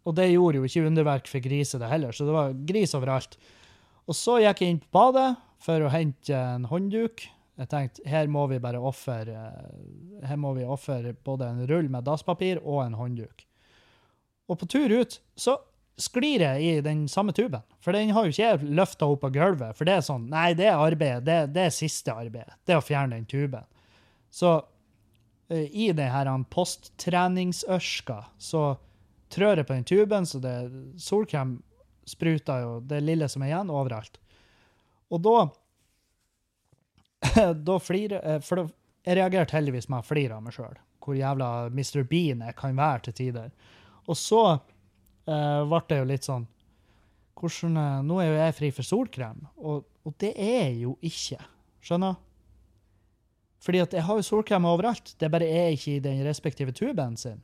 [0.06, 3.36] og det gjorde jo ikke underverk for griser, det heller, så det var gris overalt.
[4.08, 5.28] Og så gikk jeg inn på badet
[5.60, 7.26] for å hente en håndduk.
[7.60, 11.90] Jeg tenkte her må vi bare ofre eh, her må vi ofre både en rull
[11.92, 13.44] med dasspapir og en håndduk.
[14.50, 15.58] Og på tur ut så
[16.00, 19.34] sklir jeg i den samme tuben, for den har jo ikke jeg løfta opp av
[19.34, 19.76] gulvet.
[19.78, 21.24] For det er sånn Nei, det er arbeidet.
[21.26, 22.56] Det, det er siste arbeidet.
[22.64, 23.66] Det er å fjerne den tuben.
[24.30, 24.54] Så
[25.50, 28.64] eh, i det her posttreningsørska så
[29.30, 30.56] trør jeg på den tuben, så det
[31.00, 31.58] solkrem
[32.08, 34.18] spruter jo det lille som er igjen, overalt.
[35.10, 35.36] Og da
[37.68, 38.64] da flirer eh, For
[39.04, 40.78] jeg reagerte heldigvis med å flire av meg sjøl.
[41.00, 42.02] Hvor jævla Mr.
[42.08, 43.50] Bean jeg kan være til tider.
[44.08, 44.42] Og så
[45.30, 46.48] eh, ble det jo litt sånn
[47.40, 50.96] hvordan, eh, Nå er jo jeg fri for solkrem, og, og det er jeg jo
[51.06, 51.40] ikke.
[51.84, 52.18] Skjønner?
[53.60, 55.14] Fordi at jeg har jo solkrem overalt.
[55.20, 57.40] Det bare er ikke i den respektive tuben sin.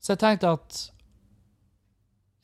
[0.00, 0.80] Så jeg tenkte at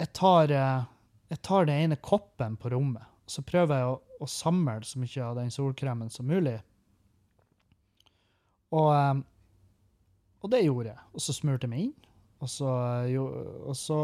[0.00, 0.88] jeg tar, eh,
[1.32, 5.00] jeg tar den ene koppen på rommet, og så prøver jeg å, å samle så
[5.00, 6.58] mye av den solkremen som mulig.
[8.76, 9.22] Og,
[10.42, 11.04] og det gjorde jeg.
[11.14, 12.05] Og så smurte jeg meg inn,
[12.42, 12.70] og så,
[13.02, 13.26] eh, jo,
[13.66, 14.00] og så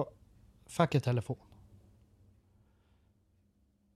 [0.72, 1.40] fikk jeg telefon.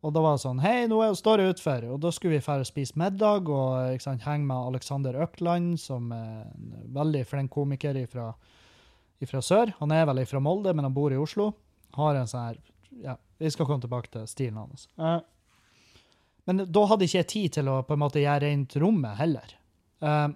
[0.04, 1.86] Og da var det sånn Hei, nå står jeg utfor.
[1.90, 5.80] Og da skulle vi dra og spise middag og ikke sant, henge med Alexander Økland,
[5.82, 9.72] som er en veldig flink komiker fra sør.
[9.80, 11.54] Han er vel fra Molde, men han bor i Oslo.
[11.96, 12.60] Har en sånn her
[13.02, 14.86] Ja, vi skal komme tilbake til stilen hans.
[14.96, 15.18] Uh,
[16.46, 19.54] men da hadde ikke jeg tid til å på en måte gjøre rent rommet heller.
[20.00, 20.28] Eh,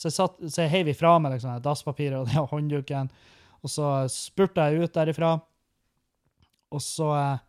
[0.00, 3.10] så jeg, satt, så jeg heiv ifra meg liksom, dasspapiret og håndduken,
[3.60, 5.34] og så spurte jeg ut derifra.
[6.72, 7.42] Og så, eh,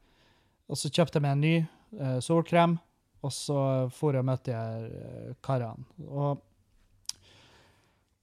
[0.68, 1.54] og så kjøpte jeg meg en ny
[2.02, 2.76] uh, solkrem,
[3.22, 3.58] og så
[3.94, 5.86] for jeg og møtte her eh, karene.
[6.10, 6.42] Og,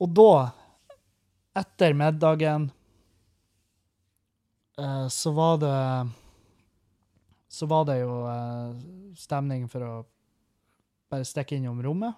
[0.03, 0.33] og da,
[1.63, 2.69] etter middagen,
[4.77, 5.77] uh, så var det
[7.49, 8.77] Så var det jo uh,
[9.17, 9.93] stemning for å
[11.09, 12.13] bare stikke innom rommet.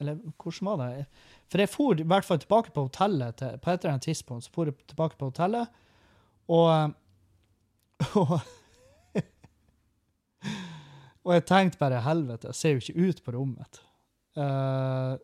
[0.00, 1.06] Eller hvordan var det?
[1.48, 4.44] For jeg for i hvert fall tilbake på hotellet til, på et eller annet tidspunkt.
[4.44, 5.82] Så for jeg tilbake på hotellet,
[6.48, 6.94] og
[8.16, 8.40] Og,
[11.24, 13.80] og jeg tenkte bare helvete, jeg ser jo ikke ut på rommet.
[14.36, 15.16] Uh,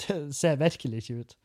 [0.00, 1.36] det ser virkelig ikke ut.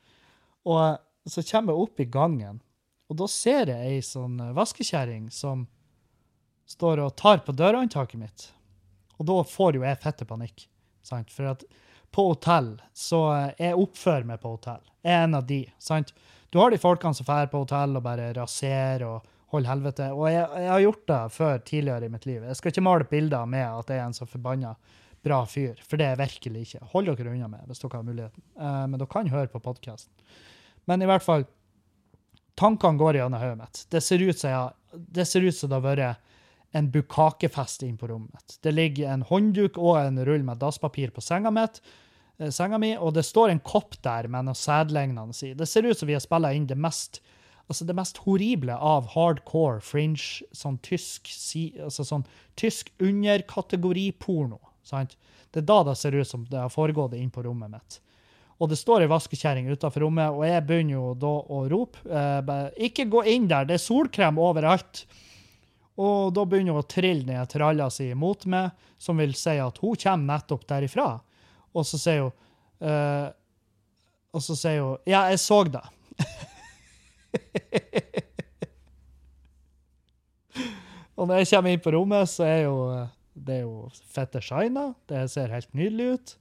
[0.71, 2.61] Og så kommer jeg opp i gangen,
[3.09, 5.67] og da ser jeg ei sånn vaskekjerring som
[6.69, 8.47] står og tar på dørhåndtaket mitt.
[9.19, 10.65] Og da får jo jeg fette panikk.
[11.05, 11.29] Sant?
[11.33, 11.65] For at
[12.11, 13.21] på hotell, så
[13.57, 14.83] jeg oppfører meg på hotell.
[15.05, 15.61] Jeg er en av de.
[15.79, 16.13] sant?
[16.49, 20.11] Du har de folkene som drar på hotell og bare raserer og holder helvete.
[20.15, 22.43] Og jeg, jeg har gjort det før tidligere i mitt liv.
[22.43, 24.75] Jeg skal ikke male bilder med at jeg er en så forbanna
[25.25, 26.87] bra fyr, for det er jeg virkelig ikke.
[26.93, 28.43] Hold dere unna meg hvis dere har muligheten.
[28.59, 30.11] Uh, men dere kan høre på podkasten.
[30.85, 31.47] Men i hvert fall,
[32.59, 33.81] tankene går gjennom hodet mitt.
[33.89, 36.21] Det ser ut som det har vært
[36.75, 38.57] en bukakefest inn på rommet.
[38.63, 41.79] Det ligger en håndduk og en rull med dasspapir på senga, mitt,
[42.39, 45.53] eh, senga mi, og det står en kopp der med noe sædlignende i.
[45.55, 47.21] Det ser ut som vi har spilla inn det mest
[47.65, 51.31] altså det mest horrible av hardcore fringe, sånn tysk,
[51.81, 52.25] altså sånn
[52.59, 54.59] tysk underkategoriporno.
[54.85, 55.15] Sant?
[55.49, 57.99] Det er da det ser ut som det har foregått inn på rommet mitt.
[58.61, 62.67] Og det står ei vaskekjerring utenfor rommet, og jeg begynner jo da å rope eh,
[62.87, 65.07] Ikke gå inn der, det er solkrem overalt!
[65.95, 69.77] Og da begynner hun å trille ned tralla si mot meg, som vil si at
[69.79, 71.19] hun kommer nettopp derifra.
[71.75, 72.33] Og så sier hun
[72.83, 73.27] uh,
[74.35, 75.83] Og så sier hun Ja, jeg så det.
[81.15, 82.77] og når jeg kommer inn på rommet, så er jo
[83.35, 84.93] det er jo fette shina.
[85.11, 86.37] Det ser helt nydelig ut.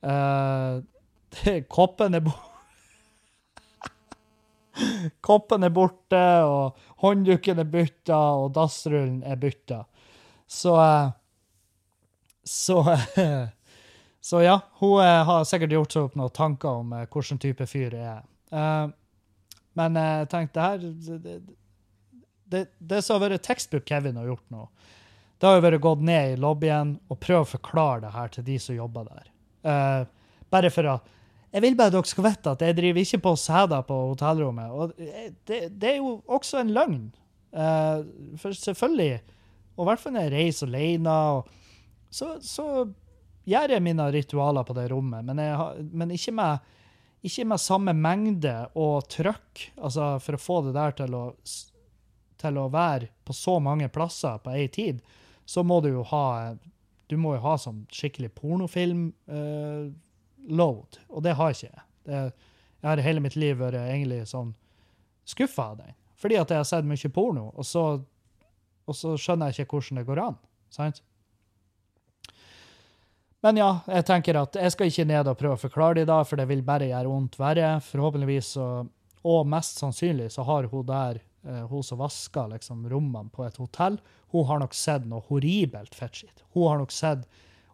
[0.00, 0.80] Uh,
[1.36, 2.51] det, koppen er borte.
[5.20, 9.84] Koppen er borte, og håndduken er bytta, og dassrullen er bytta.
[10.46, 11.10] Så eh,
[12.44, 12.84] Så
[14.22, 17.66] Så ja, hun eh, har sikkert gjort seg opp noen tanker om eh, hvilken type
[17.66, 18.20] fyr jeg
[18.52, 18.92] er.
[19.72, 21.38] Men jeg tenkte her Det,
[22.52, 24.66] det, det som har vært tekstbok Kevin har gjort nå,
[25.40, 28.44] det har jo vært gått ned i lobbyen og prøvd å forklare det her til
[28.46, 29.30] de som jobber der.
[30.52, 30.98] Bare for å
[31.52, 34.70] Jeg vil bare dere skal vite at jeg driver ikke på sæder på hotellrommet.
[34.72, 34.94] Og
[35.48, 37.02] det, det er jo også en løgn.
[37.52, 38.00] Uh,
[38.40, 39.18] for selvfølgelig,
[39.76, 41.50] og i hvert fall når jeg reiser alene, og,
[42.08, 42.64] så, så
[43.48, 46.72] gjør jeg mine ritualer på det rommet, men, jeg, men ikke, med,
[47.20, 49.66] ikke med samme mengde og trøkk.
[49.82, 51.24] Altså, for å få det der til å,
[52.40, 55.04] til å være på så mange plasser på ei tid,
[55.44, 56.54] så må du jo ha
[57.10, 58.30] Du må jo ha sånn skikkelig
[60.42, 62.32] pornofilm-load, og det har ikke jeg.
[62.82, 64.54] Jeg har hele mitt liv vært egentlig sånn
[65.24, 65.94] skuffa av den.
[66.16, 68.02] Fordi at jeg har sett mye porno, og så,
[68.86, 70.38] og så skjønner jeg ikke hvordan det går an.
[70.70, 71.02] Sant?
[73.42, 76.10] Men ja, jeg tenker at jeg skal ikke ned og prøve å forklare det i
[76.10, 77.74] dag, for det vil bare gjøre vondt verre.
[77.82, 78.66] Forhåpentligvis, så,
[79.26, 83.58] og mest sannsynlig, så har hun der, eh, hun som vasker liksom, rommene på et
[83.58, 83.98] hotell,
[84.30, 86.44] hun har nok sett noe horribelt fettskitt.
[86.54, 87.26] Hun har nok sett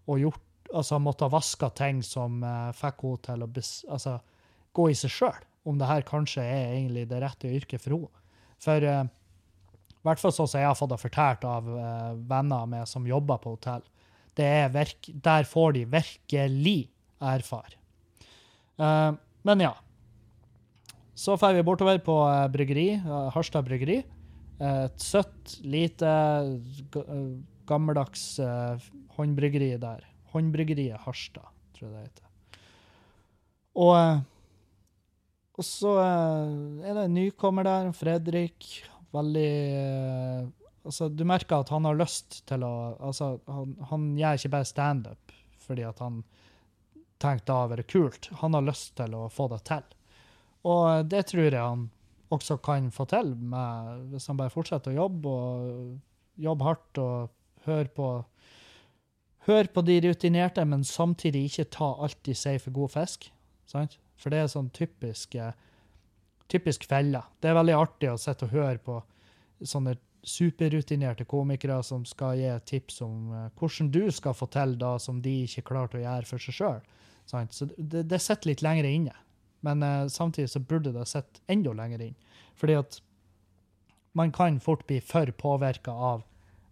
[0.09, 0.41] og gjort,
[0.75, 3.49] altså måtte ha vaska ting som uh, fikk henne til å
[3.95, 4.17] altså,
[4.77, 5.45] gå i seg sjøl.
[5.69, 8.25] Om det her kanskje er egentlig det rette yrket for henne.
[8.59, 12.71] For eh, i hvert fall sånn som jeg har fått det fortalt av uh, venner
[12.71, 13.85] med som jobber på hotell.
[14.39, 16.79] Er der får de virkelig
[17.19, 17.75] erfare.
[18.79, 19.73] Men ja.
[21.19, 22.15] Så drar vi bortover på
[22.55, 23.01] bryggeri,
[23.35, 23.97] Harstad bryggeri.
[24.63, 26.13] Et søtt, lite,
[27.67, 28.29] gammeldags
[29.19, 30.08] håndbryggeri der.
[30.33, 32.29] Håndbryggeriet Harstad, tror jeg det heter.
[33.79, 34.21] Og, eh,
[35.59, 38.71] og så eh, er det en nykommer der, Fredrik.
[39.15, 40.49] Veldig eh,
[40.85, 44.69] altså, Du merker at han har lyst til å altså, han, han gjør ikke bare
[44.69, 45.37] standup
[45.69, 46.23] fordi at han
[47.21, 48.31] tenkte det var kult.
[48.41, 49.85] Han har lyst til å få det til.
[50.69, 51.83] Og det tror jeg han
[52.33, 57.67] også kan få til med, hvis han bare fortsetter å jobbe og jobbe hardt og
[57.67, 58.09] høre på
[59.49, 63.31] Hør på de rutinerte, men samtidig ikke ta alt de sier for god fisk.
[63.69, 63.97] Sant?
[64.21, 65.55] For det er sånn typisk eh,
[66.49, 67.23] typisk felle.
[67.41, 68.99] Det er veldig artig å sitte og høre på
[69.65, 69.97] sånne
[70.29, 75.23] superrutinerte komikere som skal gi tips om eh, hvordan du skal få til da som
[75.25, 76.81] de ikke klarte å gjøre for seg sjøl.
[77.29, 79.17] Så det, det sitter litt lenger inne.
[79.67, 82.15] Men uh, samtidig så burde det sitte enda lenger inn.
[82.57, 83.01] Fordi at
[84.17, 86.23] man kan fort bli for påvirka av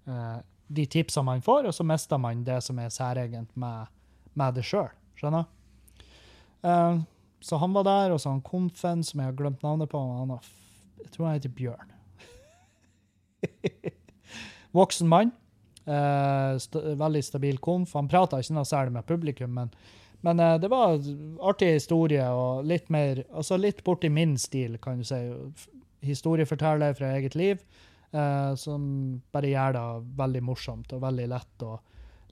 [0.09, 3.93] eh, de tipsene man får, og så mister man det som er særegent med,
[4.35, 4.91] med det sjøl.
[5.17, 5.47] Skjønner?
[6.67, 7.03] Uh,
[7.41, 10.01] så han var der, og så han Konfen, som jeg har glemt navnet på.
[10.01, 10.49] Han har,
[11.03, 11.93] jeg tror han heter Bjørn.
[14.77, 15.33] Voksen mann.
[15.87, 17.95] Uh, st veldig stabil konf.
[17.95, 19.71] Han prata ikke noe særlig med publikum, men,
[20.27, 20.99] men uh, det var
[21.47, 25.21] artig historie og litt mer Altså litt borti min stil, kan du si.
[26.07, 27.63] Historieforteller fra eget liv,
[28.17, 28.83] eh, som
[29.33, 29.85] bare gjør det
[30.19, 31.77] veldig morsomt og veldig lett å,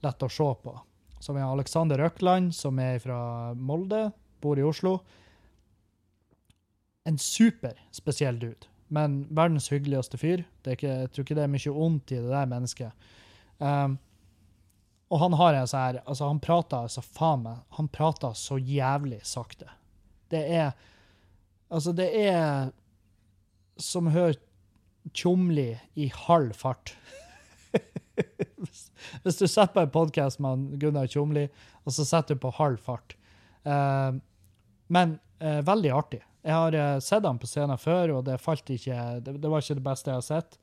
[0.05, 0.75] lett å se på.
[1.19, 3.19] Så vi har Alexander Økland, som er fra
[3.55, 4.09] Molde,
[4.43, 4.97] bor i Oslo.
[7.05, 10.43] En super spesiell dude, men verdens hyggeligste fyr.
[10.65, 13.07] Ikke, jeg tror ikke det er mye ondt i det der mennesket.
[13.61, 13.97] Um,
[15.13, 18.57] og han har en sånn her Altså, han prater altså faen meg Han prater så
[18.59, 19.69] jævlig sakte.
[20.33, 20.73] Det er
[21.71, 22.73] Altså, det er
[23.81, 24.35] som å høre
[25.13, 26.95] Tjomli i halv fart.
[29.23, 31.45] hvis, du setter på en podkast med Gunnar Tjomli,
[31.83, 33.17] og så setter du på halv fart
[33.65, 34.15] Eh,
[34.87, 36.19] Men eh, veldig artig.
[36.45, 39.79] Jeg har eh, sett han på scenen før, og det falt ikke Det, var ikke
[39.79, 40.59] det beste jeg har sett.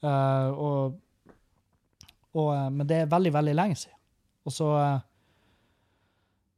[0.00, 0.96] Og,
[2.32, 3.98] og, men det er veldig, veldig lenge siden.
[4.46, 4.70] Og så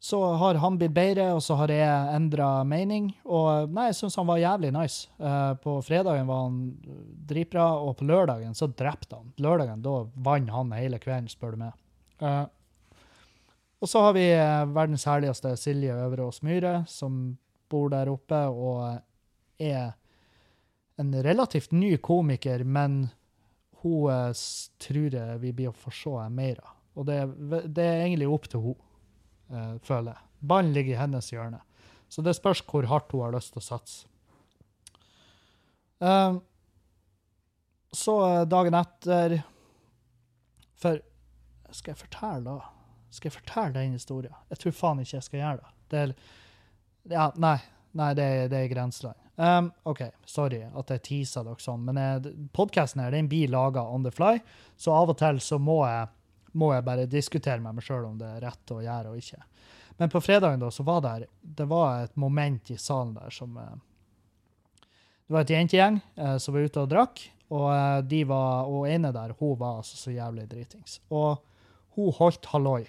[0.02, 3.10] så har han blitt bedre, og så har jeg endra mening.
[3.28, 5.10] Og nei, jeg syns han var jævlig nice.
[5.20, 6.62] Uh, på fredagen var han
[7.28, 9.34] dritbra, og på lørdagen så drepte han.
[9.36, 11.76] Lørdagen, da vant han hele kvelden, spør du meg.
[12.16, 12.46] Uh,
[13.80, 17.38] og så har vi eh, verdens herligste Silje Øverås Myhre, som
[17.72, 19.00] bor der oppe og
[19.56, 19.94] er
[21.00, 23.06] en relativt ny komiker, men
[23.80, 24.36] hun
[24.84, 26.76] tror jeg vi blir å få se mer av.
[27.00, 27.22] Og det,
[27.72, 28.89] det er egentlig opp til henne,
[29.50, 30.26] eh, føler jeg.
[30.40, 31.60] Ballen ligger i hennes hjørne.
[32.10, 34.08] Så det spørs hvor hardt hun har lyst til å satse.
[36.00, 36.38] Eh,
[37.92, 39.40] så eh, dagen etter
[40.80, 41.00] For
[41.74, 42.70] skal jeg fortelle da?
[43.10, 44.34] Skal jeg fortelle den historien?
[44.50, 45.74] Jeg tror faen ikke jeg skal gjøre det.
[45.90, 46.14] det er,
[47.10, 47.58] ja, nei.
[47.98, 49.18] Nei, det er, det er grenseland.
[49.40, 53.82] Um, OK, sorry at jeg teaser dere sånn, men podkasten podcasten her den blir laga
[53.88, 54.36] on the fly,
[54.76, 56.10] så av og til så må jeg,
[56.52, 59.42] må jeg bare diskutere med meg sjøl om det er rett å gjøre og ikke.
[60.00, 63.56] Men på fredagen da, så var det, det var et moment i salen der som
[63.60, 63.74] eh,
[65.26, 67.20] Det var et jentegjeng eh, som var ute og drakk,
[67.52, 71.00] og eh, de var, og ene der, hun var altså så jævlig dritings.
[71.10, 71.42] Og
[71.98, 72.86] hun holdt halloi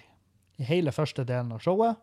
[0.58, 2.00] i hele første delen av showet.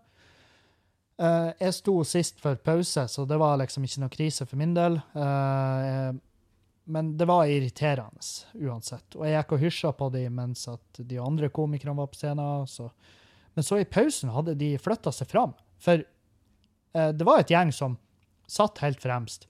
[1.20, 4.94] Jeg sto sist for pause, så det var liksom ikke noe krise for min del.
[5.20, 6.14] Eh,
[6.90, 9.16] men det var irriterende uansett.
[9.16, 12.66] Og jeg gikk og hysja på dem mens at de andre komikerne var på scenen.
[12.68, 12.90] Så.
[13.54, 15.54] Men så i pausen hadde de flytta seg fram.
[15.80, 18.00] For eh, det var et gjeng som
[18.50, 19.46] satt helt fremst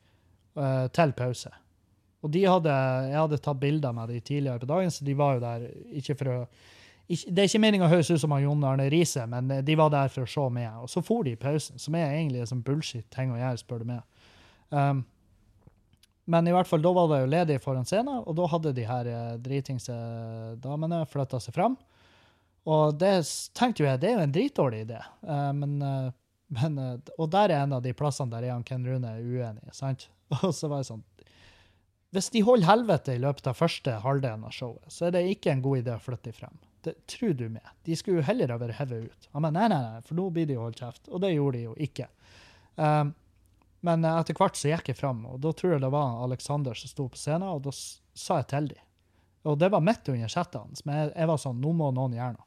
[0.60, 1.54] eh, til pause.
[2.20, 2.74] Og de hadde,
[3.08, 5.70] jeg hadde tatt bilder med de tidligere på dagen, så de var jo der
[6.02, 6.42] ikke for å
[7.10, 9.64] ikke, Det er ikke meninga å høres ut som han Jon Arne Riise, men eh,
[9.66, 10.68] de var der for å se med.
[10.84, 13.82] Og så for de i pausen, som er egentlig en sånn bullshit-ting å gjøre, spør
[13.82, 14.28] du meg.
[14.70, 15.02] Um,
[16.30, 18.86] men i hvert fall, da var det jo ledig foran scenen, og da hadde de
[18.86, 19.96] her eh, dritingse
[20.62, 21.78] damene flytta seg fram.
[22.70, 23.14] Og det
[23.58, 25.00] tenkte jo jeg, det er jo en dritdårlig idé.
[25.26, 26.10] Eh, men, eh,
[26.60, 29.74] men, eh, og der er en av de plassene der jeg Ken Rune er uenige,
[29.76, 30.10] sant?
[30.44, 31.06] Og så var jeg sånn
[32.14, 35.54] Hvis de holder helvete i løpet av første halvdelen av showet, så er det ikke
[35.54, 36.60] en god idé å flytte de frem.
[36.86, 37.66] Det tror du med.
[37.86, 39.30] De skulle jo heller ha vært hevet ut.
[39.34, 41.10] Ba, nei, nei, nei, for nå blir de jo holdt kjeft.
[41.10, 42.08] Og det gjorde de jo ikke.
[42.80, 43.12] Um,
[43.86, 46.78] men eh, etter hvert så gikk jeg fram, og da tror jeg det var Alexander
[46.78, 48.86] som sto på scenen, og da sa jeg til dem.
[49.48, 52.36] Og det var midt under settet hans, men jeg, var sånn, nå må noen gjøre
[52.36, 52.46] noe.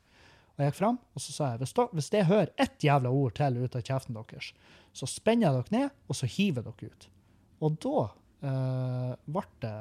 [0.52, 3.12] Og jeg gikk fram, og så sa jeg, hvis, da, hvis jeg hører ett jævla
[3.16, 4.50] ord til ut av kjeften deres,
[4.92, 7.08] så spenner jeg dere ned, og så hiver dere ut.
[7.64, 8.02] Og da
[8.50, 9.74] eh, ble det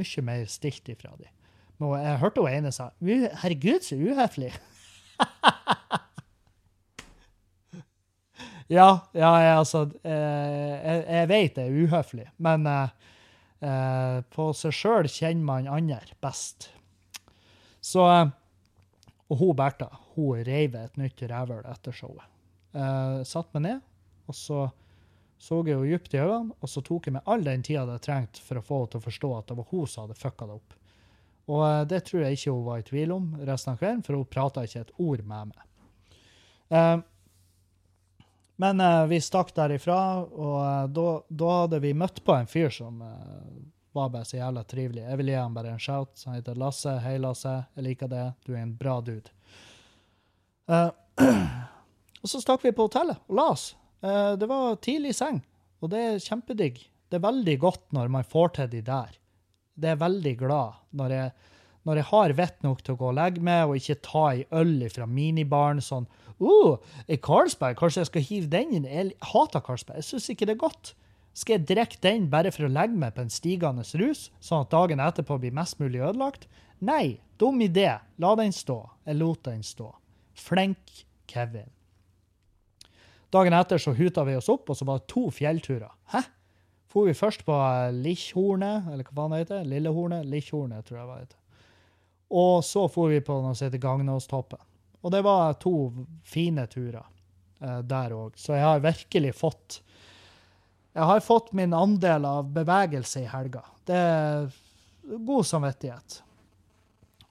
[0.00, 1.36] mye mer stilt ifra dem.
[1.80, 4.52] Og jeg hørte hun ene sa, herregud, så uhøflig.
[8.70, 12.92] Ja, ja, jeg, altså eh, jeg, jeg vet det er uhøflig, men eh,
[13.66, 16.68] eh, på seg sjøl kjenner man andre best.
[17.82, 18.28] Så eh,
[19.30, 22.26] Og hun Bertha, hun reiv et nytt rævhøl etter showet.
[22.74, 23.82] Eh, satt meg ned,
[24.30, 24.68] og så
[25.40, 28.02] så jeg henne dypt i øynene, og så tok jeg meg all den tida det
[28.04, 30.48] trengte for å få henne til å forstå at det var hun som hadde fucka
[30.50, 30.74] det opp.
[31.50, 34.28] Og det tror jeg ikke hun var i tvil om resten av kvelden, for hun
[34.28, 35.62] prata ikke et ord med meg.
[36.76, 36.98] Eh,
[38.60, 43.00] men uh, vi stakk derifra, og uh, da, hadde vi møtt på en fyr som
[43.06, 43.46] eh,
[43.96, 45.06] var bare så jævla trivelig.
[45.06, 46.20] Jeg vil gi ham bare en shout.
[46.26, 46.92] Han heter Lasse.
[47.00, 47.54] Hei, Lasse.
[47.78, 48.26] Jeg liker det.
[48.44, 49.32] Du er en bra dude.
[52.20, 53.64] Og så stakk vi på hotellet og la oss.
[54.00, 55.40] Det var tidlig seng,
[55.80, 56.76] og det er kjempedigg.
[57.10, 59.16] Det er veldig godt når man får til de der.
[59.74, 61.32] Det er veldig glad når jeg,
[61.88, 64.44] når jeg har vett nok til å gå og legge meg, og ikke ta ei
[64.52, 66.08] øl fra minibaren sånn
[66.40, 66.76] uh,
[67.06, 68.88] er Carlsberg, kanskje jeg skal hive den inn?
[68.88, 70.00] Jeg hater Carlsberg.
[70.00, 70.94] Jeg syns ikke det er godt.
[71.36, 74.72] Skal jeg drikke den bare for å legge meg på en stigende rus, sånn at
[74.74, 76.48] dagen etterpå blir mest mulig ødelagt?
[76.84, 77.92] Nei, dum idé.
[78.20, 78.82] La den stå.
[79.06, 79.92] Jeg lot den stå.
[80.36, 81.68] Flink Kevin.
[83.30, 85.92] Dagen etter så huta vi oss opp, og så var det to fjellturer.
[86.12, 86.24] Hæ?
[86.90, 87.56] For vi først på
[88.02, 89.68] Lichhornet, eller hva faen det heter?
[89.70, 90.26] Lillehornet?
[90.26, 91.39] Lichhornet, tror jeg det heter.
[92.30, 94.60] Og så for vi på noe som heter Gagnåstoppen.
[95.00, 95.74] Og det var to
[96.28, 98.36] fine turer eh, der òg.
[98.38, 99.80] Så jeg har virkelig fått
[100.92, 103.62] Jeg har fått min andel av bevegelse i helga.
[103.86, 104.48] Det er
[105.06, 106.16] god samvittighet.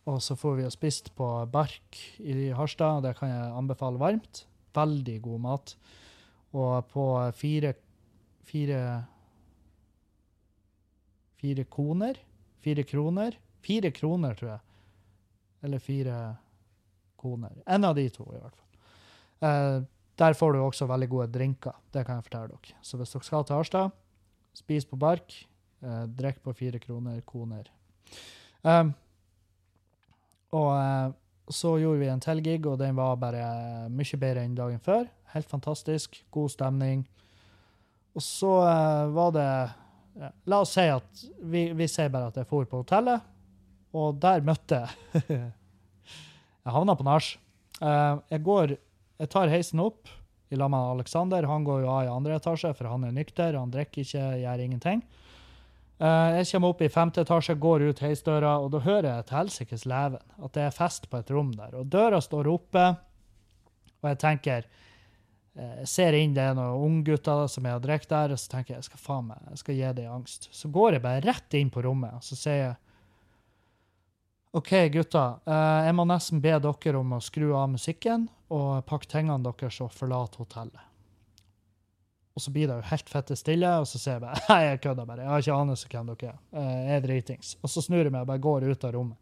[0.08, 3.04] Og så får vi og spist på Bark i Harstad.
[3.04, 4.46] Det kan jeg anbefale varmt.
[4.74, 5.76] Veldig god mat.
[6.56, 7.06] Og på
[7.38, 7.76] fire
[8.50, 9.04] Fire
[11.40, 12.18] Fire koner?
[12.60, 13.38] Fire kroner?
[13.64, 14.69] Fire kroner, tror jeg.
[15.64, 16.18] Eller fire
[17.20, 17.62] koner.
[17.68, 18.84] En av de to, i hvert fall.
[19.50, 19.78] Eh,
[20.20, 21.76] der får du også veldig gode drinker.
[21.92, 22.80] Det kan jeg fortelle dere.
[22.84, 23.96] Så hvis dere skal til Harstad,
[24.58, 25.36] spis på Bark.
[25.80, 27.70] Eh, drikk på fire kroner koner.
[28.62, 28.92] Um,
[30.52, 31.12] og eh,
[31.50, 35.08] så gjorde vi en til gig, og den var bare mye bedre enn dagen før.
[35.34, 36.20] Helt fantastisk.
[36.32, 37.06] God stemning.
[38.18, 39.50] Og så eh, var det
[40.20, 43.24] ja, La oss si at vi, vi sier bare at jeg for på hotellet,
[43.96, 45.40] og der møtte jeg
[46.66, 47.28] Jeg havna på nach.
[47.82, 48.76] Eh, jeg går
[49.20, 50.10] Jeg tar heisen opp
[50.50, 51.44] i lag med Alexander.
[51.48, 53.58] Han går jo av i andre etasje, for han er nykter.
[53.58, 55.02] Han drikker ikke, gjør ingenting.
[56.00, 59.34] Eh, jeg kommer opp i femte etasje, går ut heisdøra, og da hører jeg et
[59.36, 60.22] helsikes leven.
[60.40, 61.76] At det er fest på et rom der.
[61.76, 62.86] Og døra står oppe,
[64.00, 68.14] og jeg tenker eh, Jeg ser inn det er noen unggutter som jeg har drikker
[68.14, 70.48] der, og så tenker jeg jeg skal faen meg, jeg skal gi dem angst.
[70.56, 72.78] Så går jeg bare rett inn på rommet, og så sier jeg
[74.52, 75.36] OK, gutter.
[75.46, 79.78] eh, jeg må nesten be dere om å skru av musikken og pakke tingene deres
[79.86, 80.86] og forlate hotellet.
[82.34, 84.82] Og så blir det jo helt fette stille, og så sier jeg bare Nei, jeg
[84.86, 85.22] kødder bare.
[85.26, 86.40] Jeg har ikke anelse hvem dere er.
[86.56, 87.56] Eh, Jeg er dritings.
[87.62, 89.18] Og så snur jeg meg og bare går ut av rommet.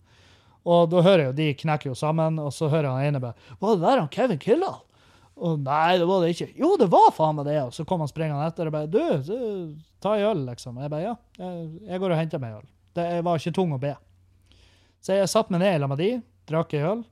[0.67, 3.55] Og da hører jeg jo de knekker jo sammen, og så hører han ene bare
[3.61, 4.82] Var det der han Kevin Killall?
[5.38, 6.47] Og nei, det var det ikke.
[6.57, 7.59] Jo, det var faen meg det.
[7.67, 10.80] Og så kom han springende etter og bare Du, du ta ei øl, liksom.
[10.82, 12.67] Jeg bare ja, jeg, jeg går og henter meg øl.
[12.97, 13.93] Det jeg var ikke tung å be.
[15.03, 16.09] Så jeg satte meg ned lag med de,
[16.49, 17.05] drakk ei øl.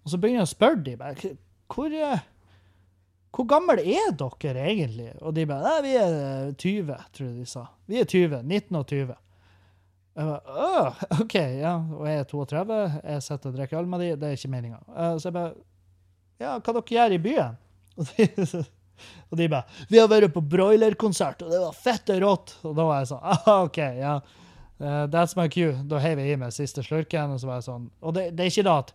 [0.00, 1.32] Og så begynner jeg å spørre de bare,
[1.70, 2.22] hvor, eh,
[3.36, 5.10] hvor gammel er dere egentlig?
[5.20, 7.66] Og de bare vi er eh, 20, tror jeg de sa.
[7.90, 8.40] Vi er 20.
[8.42, 9.16] 19 og 20.
[10.20, 11.76] Jeg bare, Åh, OK, ja.
[11.96, 12.80] Og jeg er 32.
[13.04, 14.10] Jeg sitter og drikker øl med de.
[14.20, 14.80] Det er ikke meninga.
[15.16, 15.54] Så jeg bare
[16.40, 17.58] Ja, hva dere gjør i byen?
[18.00, 18.26] Og de,
[19.28, 22.54] og de bare Vi har vært på broilerkonsert, og det var fette rått.
[22.64, 24.14] Og da var jeg sånn ah, OK, ja.
[24.80, 25.74] Uh, that's my cue.
[25.84, 27.34] Da heiv jeg i meg siste slurken.
[27.34, 28.94] Og så var jeg sånn Og det, det er ikke da at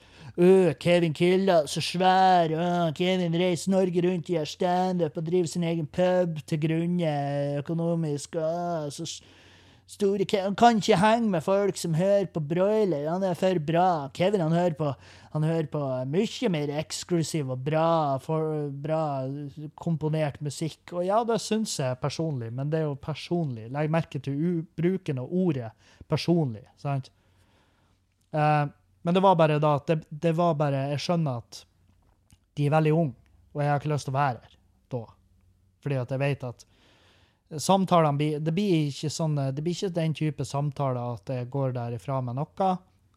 [0.81, 2.51] Kevin Killa, så svær.
[2.51, 7.15] Uh, Kevin reiser Norge rundt, gjør standup og driver sin egen pub til grunne
[7.61, 8.35] økonomisk.
[8.35, 9.05] Uh, så
[9.87, 10.45] store Kevin.
[10.45, 13.07] Han kan ikke henge med folk som hører på broiler.
[13.09, 14.09] Han er for bra.
[14.15, 14.91] Kevin han hører på,
[15.33, 15.81] han hører på
[16.11, 17.89] mye mer eksklusiv og bra,
[18.23, 19.01] for, bra
[19.81, 20.81] komponert musikk.
[20.93, 23.69] Og ja, det syns jeg personlig, men det er jo personlig.
[23.73, 25.71] Legg merke til bruken av ordet
[26.09, 26.65] personlig.
[26.81, 27.11] sant?
[28.35, 28.65] Uh,
[29.05, 31.59] men det var bare da at det, det var bare Jeg skjønner at
[32.57, 33.13] de er veldig unge,
[33.53, 34.55] og jeg har ikke lyst til å være her
[34.91, 35.01] da.
[35.83, 36.65] Fordi at jeg vet at
[37.61, 41.75] samtalene blir Det blir ikke sånn Det blir ikke den type samtaler at jeg går
[41.75, 42.69] derifra med noe.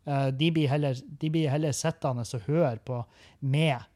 [0.05, 3.05] Eh, De blir heller, de blir heller sittende og høre på
[3.41, 3.87] meg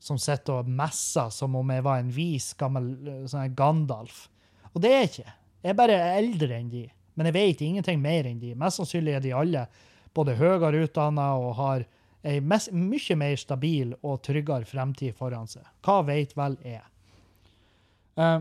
[0.00, 4.28] som sitter og messer som om jeg var en vis, gammel eh, sånn Gandalf.
[4.72, 5.32] Og det er jeg ikke.
[5.60, 6.84] Jeg er bare eldre enn de.
[7.14, 8.54] Men jeg vet ingenting mer enn de.
[8.56, 9.66] Mest sannsynlig er de alle
[10.16, 11.84] både høyere utdanna og har
[12.24, 15.64] ei mye mer stabil og tryggere fremtid foran seg.
[15.84, 16.82] Hva vet vel jeg?
[18.16, 18.40] Eh,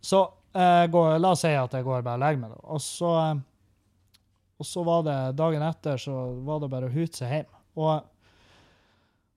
[0.00, 0.20] så
[0.52, 2.60] eh, går, la oss si at jeg går bare og legger meg, da.
[2.74, 4.22] Og så, eh,
[4.60, 6.14] og så var det dagen etter så
[6.46, 7.58] var det bare å hute seg hjem.
[7.80, 8.08] Og,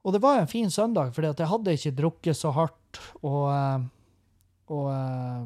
[0.04, 3.02] og det var en fin søndag, at jeg hadde ikke drukket så hardt.
[3.22, 3.86] Og, eh,
[4.74, 5.44] og eh,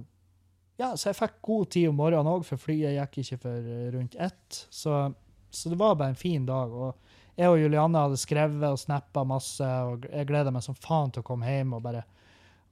[0.78, 4.18] ja, så jeg fikk god tid om morgenen òg, for flyet gikk ikke for rundt
[4.22, 4.66] ett.
[4.70, 5.02] Så,
[5.50, 6.74] så det var bare en fin dag.
[6.74, 11.14] Og jeg og Julianne hadde skrevet og snappa masse, og jeg gleda meg som faen
[11.14, 12.06] til å komme hjem og bare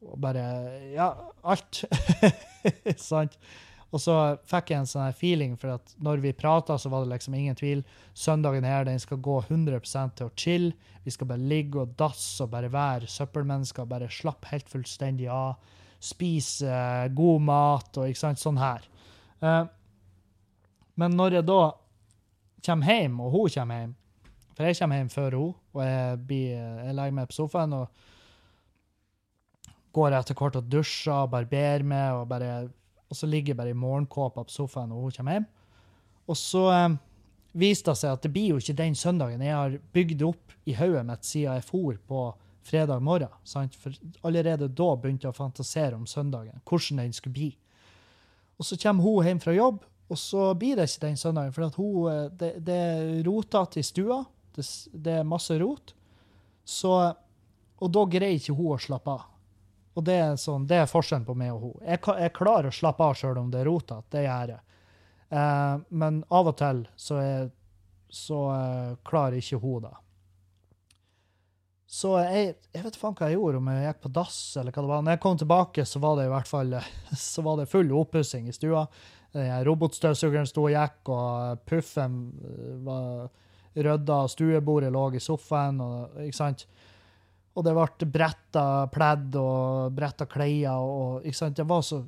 [0.03, 0.43] og bare
[0.93, 1.11] Ja,
[1.43, 1.83] alt.
[2.97, 3.37] Sant?
[3.95, 4.15] Og så
[4.49, 7.55] fikk jeg en sånn feeling, for at når vi prata, så var det liksom ingen
[7.55, 7.83] tvil.
[8.17, 9.79] Søndagen her, den skal gå 100
[10.17, 10.67] til å chill.
[11.05, 13.87] Vi skal bare ligge og dasse og bare være søppelmennesker.
[13.87, 15.55] Bare slappe helt fullstendig av.
[16.03, 18.83] Spise eh, god mat og ikke sant, sånn her.
[19.39, 19.63] Eh,
[20.99, 21.61] men når jeg da
[22.65, 23.95] kommer hjem, og hun kommer hjem
[24.55, 28.03] For jeg kommer hjem før hun, og jeg, blir, jeg legger meg på sofaen og
[29.95, 32.67] går jeg etter hvert og dusjer og barberer meg, og, bare,
[33.09, 35.49] og så ligger jeg bare i morgenkåpa på sofaen når hun kommer hjem.
[36.25, 36.95] Og så eh,
[37.55, 40.75] viste det seg at det blir jo ikke den søndagen jeg har bygd opp i
[40.75, 42.23] hodet mitt siden jeg for på
[42.65, 43.33] fredag morgen.
[43.45, 43.75] Sant?
[43.77, 43.93] For
[44.25, 47.51] allerede da begynte jeg å fantasere om søndagen, hvordan den skulle bli.
[48.57, 51.77] Og så kommer hun hjem fra jobb, og så blir det ikke den søndagen, for
[51.77, 54.23] hun, eh, det, det er rotete i stua.
[54.55, 55.95] Det, det er masse rot.
[56.65, 56.91] Så,
[57.77, 59.25] og da greier ikke hun å slappe av.
[59.95, 61.75] Og det er, sånn, det er forskjellen på meg og hun.
[61.87, 64.63] Jeg, jeg klarer å slappe av sjøl om det er rotete, det gjør jeg.
[65.29, 67.45] Eh, men av og til så, er,
[68.11, 69.93] så eh, klarer ikke hun det.
[71.95, 74.83] Så jeg, jeg vet faen hva jeg gjorde, om jeg gikk på dass eller hva
[74.83, 75.03] det var.
[75.05, 76.75] Når jeg kom tilbake, så var det i hvert fall
[77.29, 78.83] så var det full oppussing i stua.
[79.35, 83.31] Robotstøvsugeren sto og gikk, og puffen eh, var
[83.75, 86.67] rydda, stuebordet lå i sofaen, og, ikke sant.
[87.55, 91.57] Og det ble bretta pledd og bretta klær, og ikke sant.
[91.57, 92.03] Det var så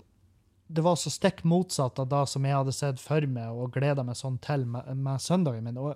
[0.67, 4.03] det var så stikk motsatt av det som jeg hadde sett for meg og gleda
[4.03, 5.79] meg sånn til med, med søndagen min.
[5.79, 5.95] Og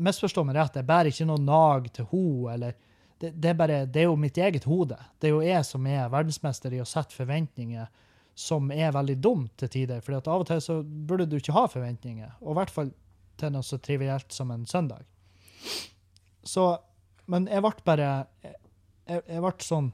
[0.00, 2.78] misforstå meg rett, jeg bærer ikke noe nag til henne, eller
[3.20, 4.96] det, det, er bare, det er jo mitt eget hode.
[5.20, 7.86] Det er jo jeg som er verdensmester i å sette forventninger
[8.34, 10.00] som er veldig dumt til tider.
[10.02, 12.90] For av og til så burde du ikke ha forventninger, og i hvert fall
[13.38, 15.04] til noe så trivielt som en søndag.
[16.42, 16.64] Så,
[17.30, 18.08] men jeg ble bare
[19.12, 19.90] Jeg, jeg, ble sånn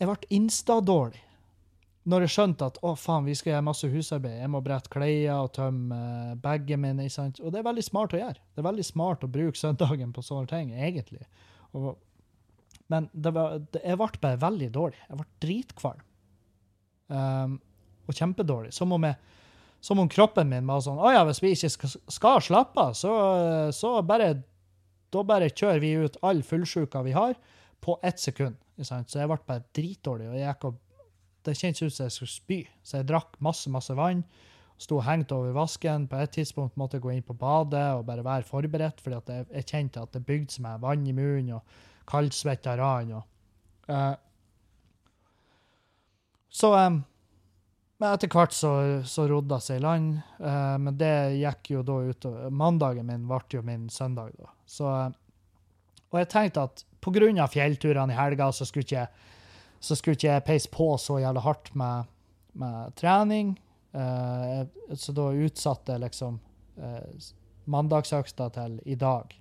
[0.00, 1.20] Jeg ble insta-dårlig
[2.08, 5.42] når jeg skjønte at å faen, vi skal gjøre masse husarbeid, jeg må brette klær
[5.44, 7.40] og tømme uh, bagen min, ikke sant?
[7.44, 8.40] og det er veldig smart å gjøre.
[8.40, 11.26] Det er veldig smart å bruke søndagen på sånne ting, egentlig.
[11.76, 11.92] Og,
[12.90, 15.02] men det var, det, jeg ble bare veldig dårlig.
[15.10, 16.06] Jeg ble dritkvalm.
[17.10, 17.58] Um,
[18.08, 18.72] og kjempedårlig.
[18.74, 19.44] Som om, jeg,
[19.84, 22.96] som om kroppen min var sånn Å ja, hvis vi ikke skal, skal slappe av,
[22.98, 23.12] så,
[23.74, 24.32] så bare
[25.10, 27.34] Da bare kjører vi ut all fullsjuka vi har,
[27.80, 28.56] på ett sekund.
[28.80, 30.28] Så jeg ble bare dritdårlig.
[30.28, 30.78] og jeg gikk og
[31.44, 34.24] det kjentes ut som jeg skulle spy, så jeg drakk masse masse vann.
[34.80, 36.06] Sto hengt over vasken.
[36.08, 39.46] På et tidspunkt måtte jeg gå inn på badet og bare være forberedt, fordi jeg,
[39.52, 41.78] jeg kjente at det bygde seg vann i munnen og
[42.08, 43.12] kaldsvetta rann.
[43.18, 43.24] Og,
[43.92, 44.14] eh,
[46.50, 47.04] så um,
[48.00, 48.70] Men etter hvert så,
[49.04, 50.14] så rodde jeg seg i land.
[50.40, 54.48] Uh, men det gikk jo da utover Mandagen min ble jo min søndag, da.
[54.64, 55.10] Så, eh,
[56.10, 57.46] Og jeg tenkte at pga.
[57.48, 59.06] fjellturene i helga så skulle ikke,
[59.80, 62.10] så skulle ikke jeg peise på så jævlig hardt med,
[62.52, 63.58] med trening.
[63.94, 66.40] Uh, så da utsatte jeg liksom
[66.78, 67.30] uh,
[67.70, 69.36] mandagsøkta til i dag.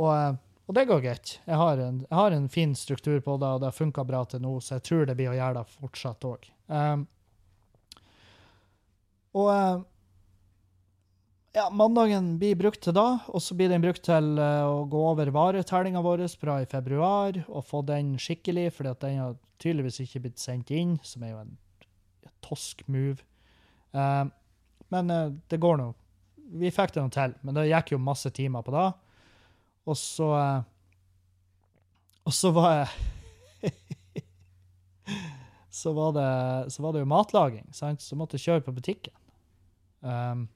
[0.00, 0.34] Og, eh,
[0.66, 1.32] og det går greit.
[1.44, 4.54] Jeg jeg har en fin struktur på det, og det har funka bra til nå,
[4.60, 6.48] så jeg tror det blir å gjøre det fortsatt òg.
[9.36, 9.84] Og
[11.52, 15.00] ja, mandagen blir brukt til da, og så blir den brukt til eh, å gå
[15.10, 20.00] over varetellinga vår fra i februar og få den skikkelig, fordi at den har tydeligvis
[20.04, 21.56] ikke blitt sendt inn, som er jo en
[22.42, 23.20] tosk move.
[23.92, 24.24] Uh,
[24.90, 25.90] men uh, det går nå.
[26.58, 28.88] Vi fikk det nå til, men det gikk jo masse timer på det.
[29.86, 30.64] Og så uh,
[32.24, 33.72] Og så var jeg
[35.82, 36.32] så, var det,
[36.72, 38.02] så var det jo matlaging, sant?
[38.02, 39.14] så måtte jeg kjøre på butikken.
[40.00, 40.48] Um,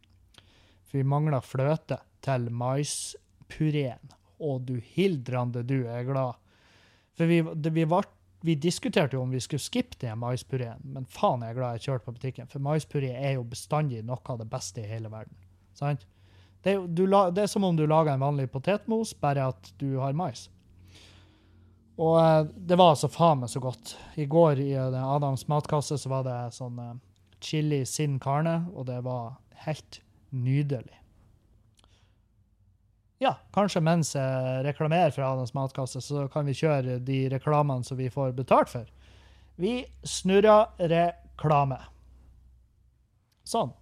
[0.87, 4.13] for vi mangler fløte til maispureen.
[4.37, 6.37] Å, du hildrande du er glad.
[7.17, 8.09] For vi, det, vi, var,
[8.45, 11.87] vi diskuterte jo om vi skulle skippe den maispureen, men faen jeg er glad jeg
[11.87, 12.51] kjørte på butikken.
[12.53, 15.39] For maispuré er jo bestandig noe av det beste i hele verden.
[15.77, 16.05] Sant?
[16.65, 19.97] Det er, du, det er som om du lager en vanlig potetmos, bare at du
[20.03, 20.49] har mais.
[21.97, 23.95] Og eh, det var altså faen meg så godt.
[24.21, 26.97] I går i eh, Adams matkasse så var det sånn eh,
[27.41, 30.01] chili sin carne, og det var helt
[30.37, 30.97] nydelig.
[33.23, 37.97] Ja, kanskje mens jeg reklamerer for Adams matkasse, så kan vi kjøre de reklamene som
[37.97, 38.91] vi får betalt for.
[39.57, 41.79] Vi snurrer reklame.
[43.47, 43.73] Sånn.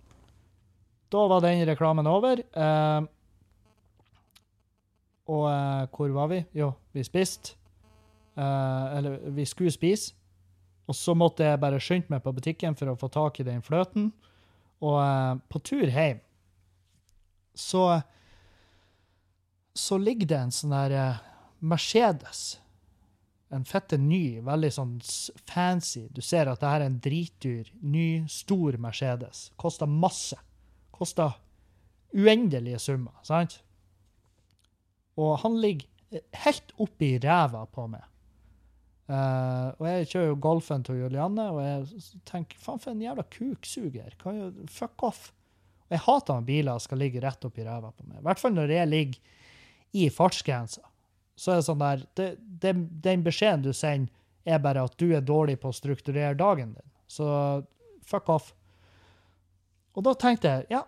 [1.10, 2.38] Da var den reklamen over.
[2.38, 3.10] Eh,
[5.34, 6.40] og eh, hvor var vi?
[6.54, 7.56] Jo, vi spiste.
[8.36, 10.14] Eh, eller vi skulle spise.
[10.86, 13.62] Og så måtte jeg bare skynde meg på butikken for å få tak i den
[13.64, 14.12] fløten.
[14.84, 16.22] Og eh, på tur hjem
[17.54, 18.02] så
[19.74, 21.22] så ligger det en sånn der eh,
[21.66, 22.42] Mercedes.
[23.54, 24.94] En fette ny, veldig sånn
[25.50, 26.06] fancy.
[26.14, 29.48] Du ser at det her er en dritdyr, ny, stor Mercedes.
[29.60, 30.38] Koster masse.
[30.94, 31.34] Koster
[32.14, 33.58] uendelige summer, sant?
[35.18, 38.10] Og han ligger eh, helt oppi ræva på meg.
[39.04, 43.26] Uh, og jeg kjører jo golfen til Julianne, og jeg tenker faen for en jævla
[43.34, 44.14] kuksuger.
[44.72, 45.26] Fuck off.
[45.84, 48.18] Og jeg hater når biler skal ligge rett oppi ræva på meg.
[48.20, 49.40] I hvert fall når jeg ligger
[49.94, 50.82] i fartsgrensa.
[51.36, 52.28] Så er det sånn der det,
[52.62, 52.74] det,
[53.04, 54.12] Den beskjeden du sender,
[54.44, 56.90] er bare at du er dårlig på å strukturere dagen din.
[57.08, 57.26] Så
[58.04, 58.50] fuck off.
[59.94, 60.82] Og da tenkte jeg ja,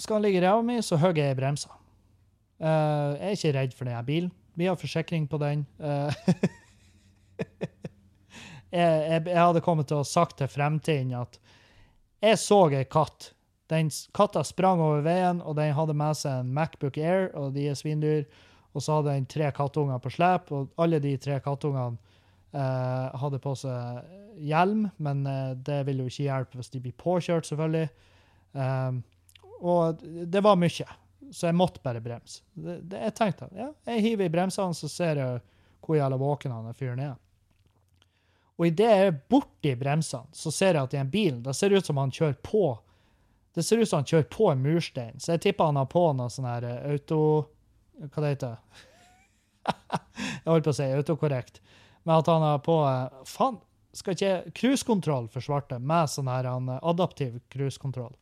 [0.00, 1.74] skal han ligge i ræva mi, så hogger jeg i bremsa.
[2.60, 4.32] Uh, jeg er ikke redd for denne bilen.
[4.58, 5.62] Vi har forsikring på den.
[5.80, 6.12] Uh,
[8.72, 11.38] jeg, jeg, jeg hadde kommet til å sagt til fremtiden at
[12.20, 13.30] jeg så ei katt.
[13.70, 17.68] Den katta sprang over veien, og den hadde med seg en Macbook Air, og de
[17.70, 18.24] er svindyr.
[18.74, 21.98] Og så hadde den tre kattunger på slep, og alle de tre kattungene
[22.54, 26.98] eh, hadde på seg hjelm, men eh, det vil jo ikke hjelpe hvis de blir
[26.98, 27.88] påkjørt, selvfølgelig.
[28.52, 29.02] Um,
[29.60, 30.86] og det var mye,
[31.30, 32.42] så jeg måtte bare bremse.
[32.54, 35.42] Det, det, jeg tenkte ja, jeg hiver i bremsene, så ser jeg
[35.80, 37.18] hvor jævla våken han fyren er.
[38.60, 41.72] Og idet jeg er borti bremsene, så ser jeg at i en bil det ser
[41.74, 42.64] ut som han kjører på
[43.54, 46.04] det ser ut som han kjører på en murstein, så jeg tipper han har på
[46.16, 47.20] noe sånn her eh, auto...
[48.00, 48.54] Hva det heter
[50.40, 51.58] Jeg holdt på å si autokorrekt.
[52.06, 53.58] Men at han har på eh, Faen,
[53.96, 58.14] skal ikke cruisekontroll for svarte med sånn her han, eh, adaptiv cruisekontroll?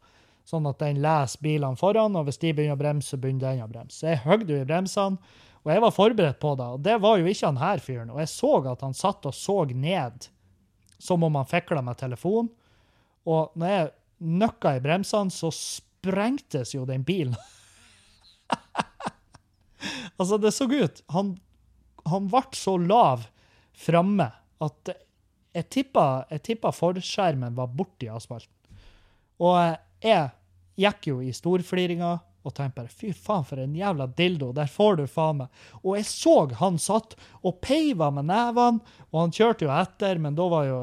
[0.49, 3.66] Sånn at den leser bilene foran, og hvis de begynner å bremse, så begynner den
[3.66, 4.01] å bremse.
[4.01, 5.20] Så jeg høgde jo i bremsene,
[5.61, 6.68] og jeg var forberedt på det.
[6.72, 8.12] Og det var jo ikke han her fyren.
[8.14, 10.31] Og jeg så at han satt og så ned,
[10.99, 12.49] som om han fikla med telefon.
[13.29, 17.37] Og når jeg nøkka i bremsene, så sprengtes jo den bilen.
[20.19, 21.03] altså, det så ut.
[21.14, 21.37] Han,
[22.09, 23.29] han ble så lav
[23.79, 24.31] framme
[24.64, 24.95] at
[25.55, 26.07] jeg tippa,
[26.45, 28.53] tippa forskjermen var borti asfalten.
[29.39, 29.57] Og
[30.03, 30.31] jeg
[30.79, 32.16] gikk jo i storfliringa
[32.49, 34.51] og tenkte bare fy faen, for en jævla dildo.
[34.57, 35.64] Der får du faen meg.
[35.82, 40.38] Og jeg så han satt og peiva med nevene, og han kjørte jo etter, men
[40.38, 40.80] da var jo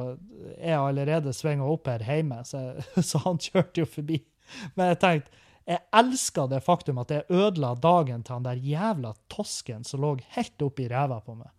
[0.60, 2.68] jeg allerede svinga opp her hjemme, så,
[3.10, 4.22] så han kjørte jo forbi.
[4.78, 9.16] Men jeg tenkte, jeg elska det faktum at jeg ødela dagen til han der jævla
[9.34, 11.50] tosken som lå helt oppi ræva på meg.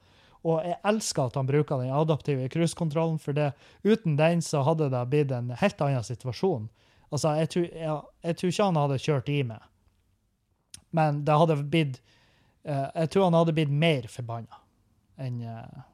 [0.47, 3.51] Og jeg elsker at han bruker den adaptive cruisekontrollen, for det,
[3.83, 6.69] uten den så hadde det blitt en helt annen situasjon.
[7.11, 9.67] Altså, jeg tror, jeg, jeg tror ikke han hadde kjørt i meg,
[10.95, 12.01] men det hadde blitt
[12.69, 14.63] uh, Jeg tror han hadde blitt mer forbanna
[15.17, 15.85] enn uh,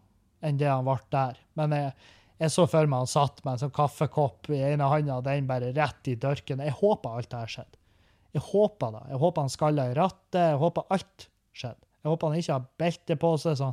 [0.43, 1.38] en det han ble der.
[1.59, 1.93] Men jeg,
[2.43, 5.70] jeg så for meg han satt med en sånn kaffekopp i ene handa, den bare
[5.76, 6.64] rett i dørken.
[6.66, 7.80] Jeg håper alt det her skjedde.
[8.32, 9.03] Jeg håper det.
[9.12, 10.40] Jeg håper han skalla i rattet.
[10.40, 11.86] Jeg håper alt skjedde.
[12.03, 13.68] Jeg håper han ikke har belte på seg, så,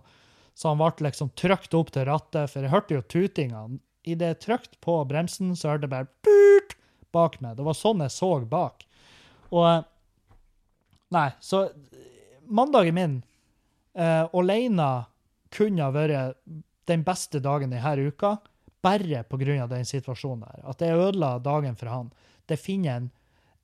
[0.54, 3.64] så han ble liksom trykt opp til rattet, for jeg hørte jo tutinga.
[4.06, 6.68] Idet jeg trykte på bremsen, så hørte jeg bare
[7.16, 7.58] bak meg.
[7.58, 8.86] Det var sånn jeg så bak.
[9.50, 9.82] Og eh,
[11.16, 11.64] Nei, så
[12.50, 13.16] mandagen min
[13.98, 14.90] uh, alene
[15.54, 16.38] kunne ha vært
[16.90, 18.36] den beste dagen denne uka,
[18.82, 19.68] bare pga.
[19.68, 20.68] den situasjonen der.
[20.70, 22.12] At jeg ødela dagen for han.
[22.46, 23.10] Det finner en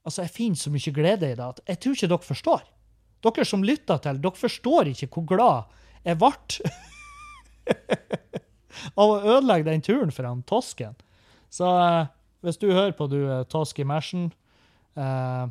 [0.05, 2.59] Altså, jeg finner så mye glede i det at jeg tror ikke dere forstår.
[3.25, 5.71] Dere som lytter til, dere forstår ikke hvor glad
[6.05, 6.29] jeg ble
[9.01, 10.93] av å ødelegge den turen for han Tosken.
[11.49, 12.05] Så uh,
[12.45, 14.27] hvis du hører på, du uh, tosk i Mersen
[14.93, 15.49] eh,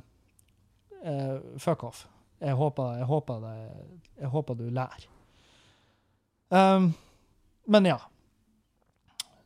[1.04, 2.06] eh, Fuck off.
[2.42, 3.52] Jeg håper, jeg håper, det,
[4.20, 5.06] jeg håper du lærer.
[6.48, 6.90] Um,
[7.66, 7.98] men ja.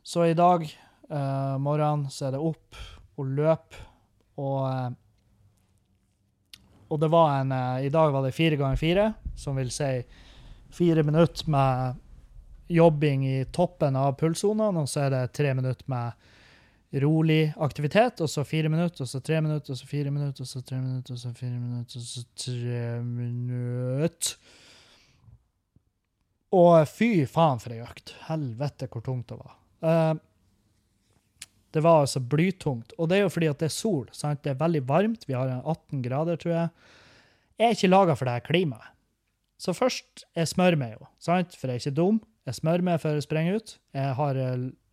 [0.03, 0.65] Så i dag
[1.11, 2.79] uh, morgen så er det opp
[3.19, 3.77] og løp,
[4.39, 4.89] og uh,
[6.89, 9.07] Og det var en uh, I dag var det fire ganger fire,
[9.37, 9.91] som vil si
[10.73, 11.99] fire minutter med
[12.69, 16.29] jobbing i toppen av pulssonene, og så er det tre minutter med
[16.93, 20.49] rolig aktivitet, og så fire minutter, og så tre minutter, og så fire minutter, og
[20.49, 24.39] så tre minutter, og så fire minutter, og så tre minutter.
[26.57, 28.15] Og fy faen for ei økt.
[28.25, 29.53] Helvete hvor tungt det var.
[29.85, 30.17] Uh,
[31.77, 32.95] det var altså blytungt.
[32.97, 34.07] Og det er jo fordi at det er sol.
[34.15, 34.41] Sant?
[34.41, 35.27] Det er veldig varmt.
[35.29, 36.87] Vi har 18 grader, tror jeg.
[37.59, 38.95] Jeg er ikke laga for det her klimaet.
[39.59, 41.51] Så først, jeg smører meg jo, sant?
[41.59, 42.21] for jeg er ikke dum.
[42.47, 43.73] Jeg smører meg før jeg sprenger ut.
[43.93, 44.37] Jeg har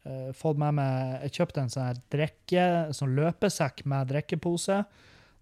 [0.06, 2.64] uh, fått med meg Jeg kjøpte en sånn drikke,
[2.96, 4.82] sånn løpesekk med drikkepose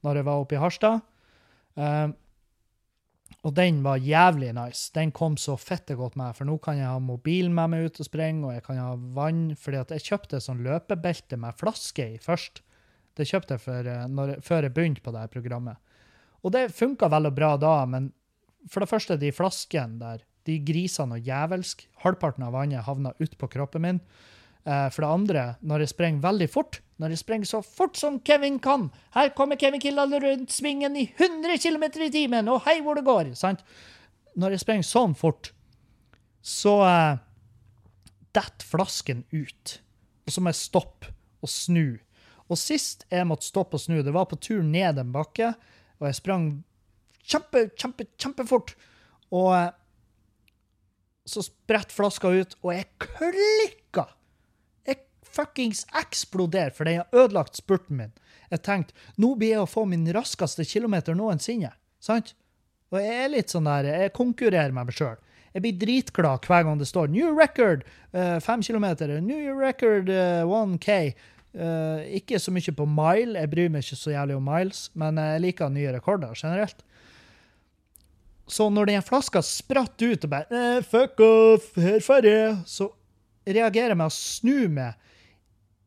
[0.05, 1.05] når jeg var oppe i Harstad.
[1.79, 2.13] Uh,
[3.45, 4.89] og den var jævlig nice.
[4.95, 8.01] Den kom så fette godt med, for nå kan jeg ha mobilen med meg ut
[8.01, 12.07] og springe, og jeg kan ha vann, fordi at jeg kjøpte sånn løpebelte med flaske
[12.17, 12.63] i først.
[13.15, 15.81] Det kjøpte jeg for, uh, når, før jeg begynte på det her programmet.
[16.45, 18.13] Og det funka vel og bra da, men
[18.71, 21.87] for det første, de flaskene der, de grisene og jævelsk.
[22.05, 24.01] Halvparten av vannet havna utpå kroppen min.
[24.65, 28.21] Eh, for det andre, når jeg sprenger veldig fort, når jeg sprenger så fort som
[28.25, 28.87] Kevin kan
[29.17, 33.05] Her kommer Kevin Kildahl rundt svingen i 100 km i timen, og hei hvor det
[33.05, 33.35] går!
[33.37, 33.65] sant?
[34.35, 35.53] Når jeg sprenger sånn fort,
[36.41, 37.21] så eh,
[38.35, 39.77] detter flasken ut.
[40.25, 41.13] Og så må jeg stoppe
[41.45, 42.01] og snu.
[42.49, 45.53] Og sist jeg måtte stoppe og snu, det var på tur ned en bakke,
[46.01, 46.49] og jeg sprang
[47.21, 48.75] kjempe, kjempe, kjempefort.
[49.29, 49.71] Og eh,
[51.29, 53.84] så spretter flaska ut, og jeg klikka!
[55.35, 58.15] Fuckings eksplodere, for den har ødelagt spurten min.
[58.53, 61.73] Jeg tenkte nå blir jeg å få min raskeste kilometer noensinne.
[62.03, 62.35] Sant?
[62.93, 65.19] Og jeg er litt sånn der, jeg konkurrerer med meg sjøl.
[65.55, 70.43] Jeg blir dritglad hver gang det står 'new record', uh, fem kilometer, 'new record uh,
[70.47, 71.15] 1K'.
[71.55, 75.17] Uh, ikke så mye på mile, jeg bryr meg ikke så jævlig om miles, men
[75.17, 76.83] jeg liker nye rekorder generelt.
[78.47, 82.91] Så når den flaska spratt ut og bare eh, 'Fuck off, her drar jeg', så
[83.47, 84.95] reagerer jeg med å snu meg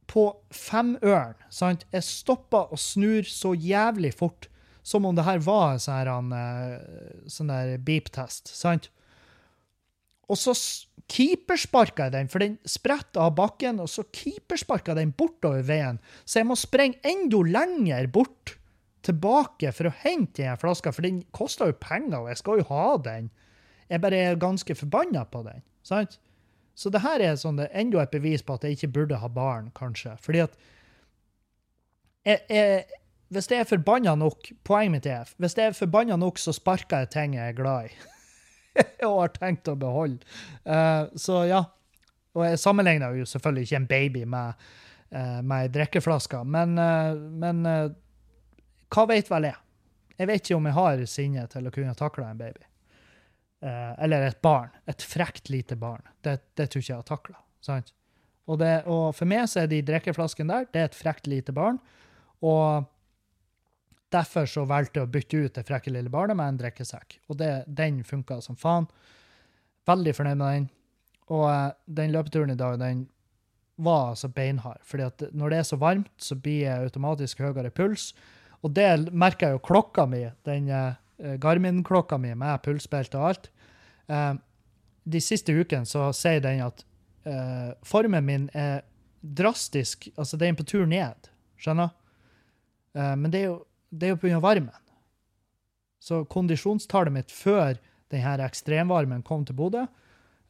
[0.08, 1.36] på femøren.
[1.50, 1.86] sant?
[1.92, 4.48] Jeg stopper og snur så jævlig fort,
[4.84, 8.48] som om det her var en sånn, eh, sånn der beep-test.
[8.48, 8.90] sant?
[10.28, 10.54] Og så
[11.08, 16.00] keepersparka jeg den, for den spretter av bakken, og så keepersparka den bortover veien.
[16.26, 18.58] Så jeg må sprenge enda lenger bort
[19.08, 22.68] tilbake for å hente den flaska, for den koster jo penger, og jeg skal jo
[22.72, 23.30] ha den.
[23.88, 25.64] Jeg bare er ganske forbanna på den.
[25.88, 26.18] sant?
[26.78, 29.30] Så det her er sånn, det enda et bevis på at jeg ikke burde ha
[29.34, 30.14] barn, kanskje.
[30.22, 30.58] Fordi at
[32.28, 32.84] jeg, jeg,
[33.32, 37.04] Hvis jeg er forbanna nok Poenget mitt er hvis jeg er forbanna nok, så sparker
[37.04, 37.96] jeg ting jeg er glad i.
[39.08, 40.22] og har tenkt å beholde.
[40.68, 41.64] Uh, så ja.
[42.38, 44.68] Og jeg sammenligner jo selvfølgelig ikke en baby med,
[45.16, 47.88] uh, med drikkeflaske, men, uh, men uh,
[48.94, 49.58] hva vet vel jeg?
[50.18, 52.68] Jeg vet ikke om jeg har sinne til å kunne takle en baby.
[53.62, 54.70] Eh, eller et barn.
[54.86, 56.04] Et frekt lite barn.
[56.22, 57.40] Det, det tror ikke jeg har takla.
[58.48, 61.80] Og, og for meg så er de drikkeflaskene der det er et frekt lite barn.
[62.46, 62.86] Og
[64.14, 67.20] derfor så valgte jeg å bytte ut det frekke lille barnet med en drikkesekk.
[67.28, 68.88] Og det, den funka som faen.
[69.90, 70.72] Veldig fornøyd med den.
[71.34, 73.08] Og eh, den løpeturen i dag, den
[73.78, 74.80] var altså beinhard.
[74.84, 78.14] fordi at når det er så varmt, så blir jeg automatisk høyere puls.
[78.66, 83.50] Og det merker jeg jo klokka mi, den eh, Garmin-klokka mi med pulsbelte og alt.
[84.08, 84.34] Eh,
[85.08, 86.84] de siste ukene så sier den at
[87.28, 88.84] eh, formen min er
[89.22, 91.30] drastisk Altså, den er på tur ned.
[91.60, 91.94] Skjønner?
[92.96, 93.58] Eh, men det er jo,
[93.90, 94.42] det er jo pga.
[94.44, 94.84] varmen.
[96.00, 97.80] Så kondisjonstallet mitt før
[98.12, 99.88] denne ekstremvarmen kom til Bodø,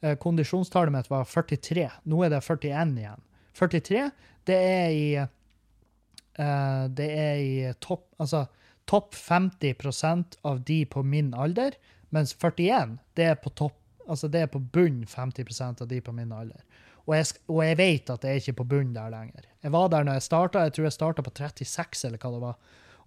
[0.02, 1.88] eh, kondisjonstallet mitt var 43.
[2.04, 3.24] Nå er det 41 igjen.
[3.58, 4.10] 43,
[4.46, 8.44] det er i eh, Det er i topp Altså
[8.88, 11.76] topp 50% av de på min alder
[12.08, 13.76] Mens 41, det er på topp,
[14.08, 16.62] altså det er på bunn 50% av de på min alder.
[17.04, 19.44] Og jeg, og jeg vet at jeg er ikke på bunn der lenger.
[19.64, 22.40] Jeg var der når jeg starta, jeg tror jeg starta på 36, eller hva det
[22.46, 22.56] var.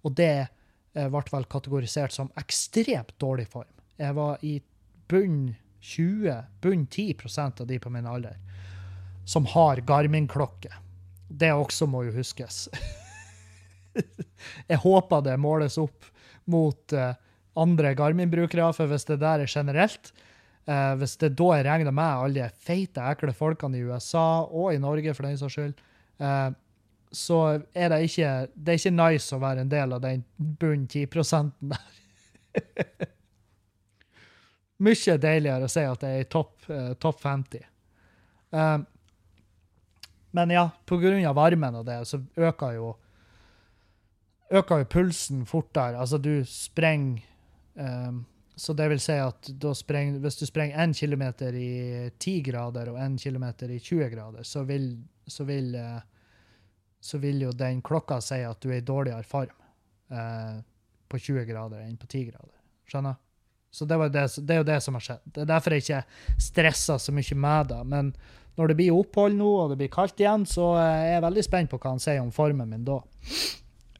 [0.02, 3.70] Og det eh, ble vel kategorisert som ekstremt dårlig form.
[3.98, 4.56] Jeg var i
[5.10, 8.38] bunn 20, bunn 10% av de på min alder
[9.26, 10.70] som har Garmin-klokke.
[11.28, 12.68] Det også må jo huskes.
[14.68, 16.08] jeg håper det måles opp
[16.50, 17.12] mot uh,
[17.58, 20.12] andre Garmin-brukere, for hvis det der er generelt,
[20.68, 24.74] uh, hvis det da er regna med alle de feite, ekle folkene i USA, og
[24.74, 25.74] i Norge for den saks skyld,
[26.22, 26.50] uh,
[27.12, 27.40] så
[27.76, 31.10] er det ikke det er ikke nice å være en del av den bunn 10
[31.60, 31.90] der.
[34.82, 36.64] Mye deiligere å si at det er i topp
[36.98, 37.68] topp 50.
[38.52, 38.78] Eh,
[40.30, 40.70] men ja,
[41.28, 42.92] av varmen og det, så øker jo
[44.52, 45.98] øker jo pulsen fortere.
[46.00, 47.22] Altså, du sprenger
[47.74, 48.24] um,
[48.56, 51.22] Så det vil si at spreng, hvis du sprenger 1 km
[51.56, 56.00] i 10 grader og 1 km i 20 grader, så vil, så vil, eh,
[57.00, 59.56] så vil jo den klokka si at du er i dårligere form
[60.12, 60.60] eh,
[61.08, 62.54] på 20 grader enn på 10 grader.
[62.86, 63.16] Skjønner?
[63.72, 65.24] Så det, det, det er jo det som har skjedd.
[65.24, 66.04] Det er derfor jeg ikke
[66.36, 67.80] stresser så mye med det.
[67.88, 68.12] Men
[68.60, 71.44] når det blir opphold nå, og det blir kaldt igjen, så eh, er jeg veldig
[71.48, 73.00] spent på hva han sier om formen min da.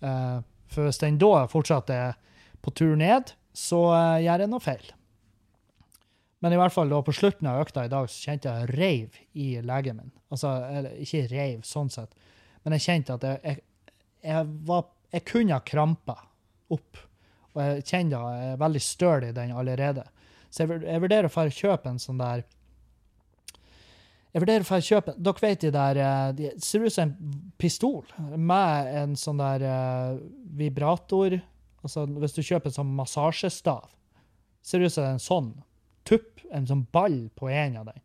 [0.02, 0.40] Eh,
[0.72, 2.18] for hvis den da fortsatt er
[2.64, 4.90] på tur ned, så eh, gjør jeg noe feil.
[6.42, 9.20] Men i hvert fall da på slutten av økta i dag så kjente jeg reiv
[9.38, 10.14] i legen min.
[10.32, 12.16] Altså, eller ikke reiv sånn sett,
[12.64, 13.60] men jeg kjente at jeg, jeg,
[14.26, 16.16] jeg, var, jeg kunne ha krampa
[16.72, 16.98] opp.
[17.52, 20.06] Og jeg kjenner jeg er veldig støl i den allerede.
[20.48, 22.42] Så jeg, jeg vurderer å kjøpe en sånn der
[24.32, 28.02] Jeg vurderer å kjøpe Dere vet de der Det De ser ut som en pistol
[28.36, 30.20] med en sånn der uh,
[30.58, 31.38] vibrator
[31.82, 33.88] Altså hvis du kjøper en sånn massasjestav,
[34.62, 35.48] ser det ut som en sånn
[36.06, 38.02] tupp, en sånn ball på en av den.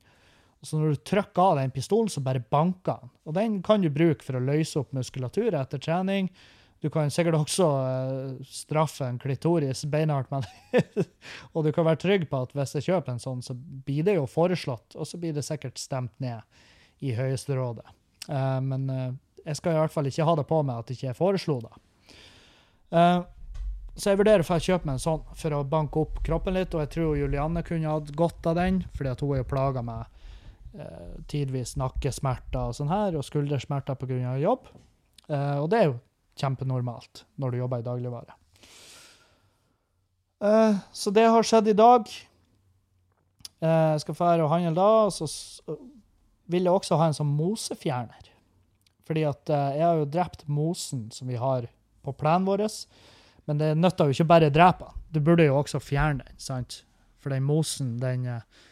[0.66, 3.12] Så når du trykker av den pistolen, så bare banker den.
[3.30, 6.32] Og den kan du bruke for å løse opp muskulatur etter trening.
[6.82, 11.06] Du kan sikkert også uh, straffe en klitoris beinhardt med det.
[11.54, 14.18] og du kan være trygg på at hvis jeg kjøper en sånn, så blir det
[14.18, 16.42] jo foreslått, og så blir det sikkert stemt ned
[17.06, 17.86] i Høyesterådet.
[18.28, 19.10] Uh, men eh,
[19.48, 21.74] jeg skal i hvert fall ikke ha det på meg at ikke jeg foreslo det.
[22.92, 23.24] Uh,
[23.98, 26.84] så jeg vurderer å kjøpe meg en sånn for å banke opp kroppen litt, og
[26.84, 30.20] jeg tror Julianne kunne hatt godt av den, fordi at hun er jo plaga med
[30.78, 34.36] eh, tidvis nakkesmerter og sånn her, og skuldersmerter pga.
[34.38, 34.70] jobb.
[35.26, 35.98] Eh, og det er jo
[36.38, 38.38] kjempenormalt når du jobber i dagligvare.
[40.46, 42.14] Eh, så det har skjedd i dag.
[43.66, 45.26] Eh, jeg skal dra og handle da, og så
[46.46, 48.30] vil jeg også ha en sånn mosefjerner.
[49.08, 51.70] Fordi at eh, jeg har jo drept mosen som vi har
[52.04, 52.66] på plenen vår,
[53.48, 55.04] men det nytter jo ikke bare å drepe den.
[55.16, 56.82] Du burde jo også fjerne den, sant?
[57.24, 58.66] For den mosen, den eh,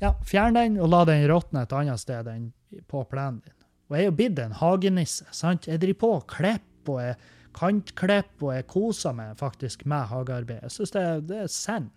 [0.00, 2.50] Ja, fjern den, og la den råtne et annet sted enn
[2.88, 3.56] på plenen din.
[3.90, 5.68] Og jeg er jo blitt en hagenisse, sant?
[5.68, 7.16] Jeg driver på og klipper, og jeg
[7.56, 10.64] kantklipper, og jeg koser meg faktisk med hagearbeid.
[10.64, 11.90] Jeg syns det, det er send.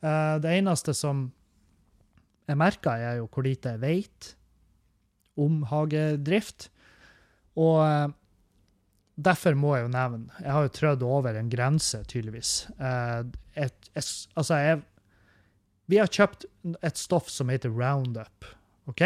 [0.00, 1.28] Eh, det eneste som
[2.48, 4.30] jeg merker, er jo hvor lite jeg vet
[5.40, 6.68] om hagedrift.
[7.60, 8.12] Og eh,
[9.20, 12.54] derfor må jeg jo nevne Jeg har jo trødd over en grense, tydeligvis.
[12.78, 13.18] Eh,
[13.66, 14.82] et, et, altså, jeg
[15.90, 16.46] Vi har kjøpt
[16.86, 18.46] et stoff som heter Roundup,
[18.90, 19.02] OK?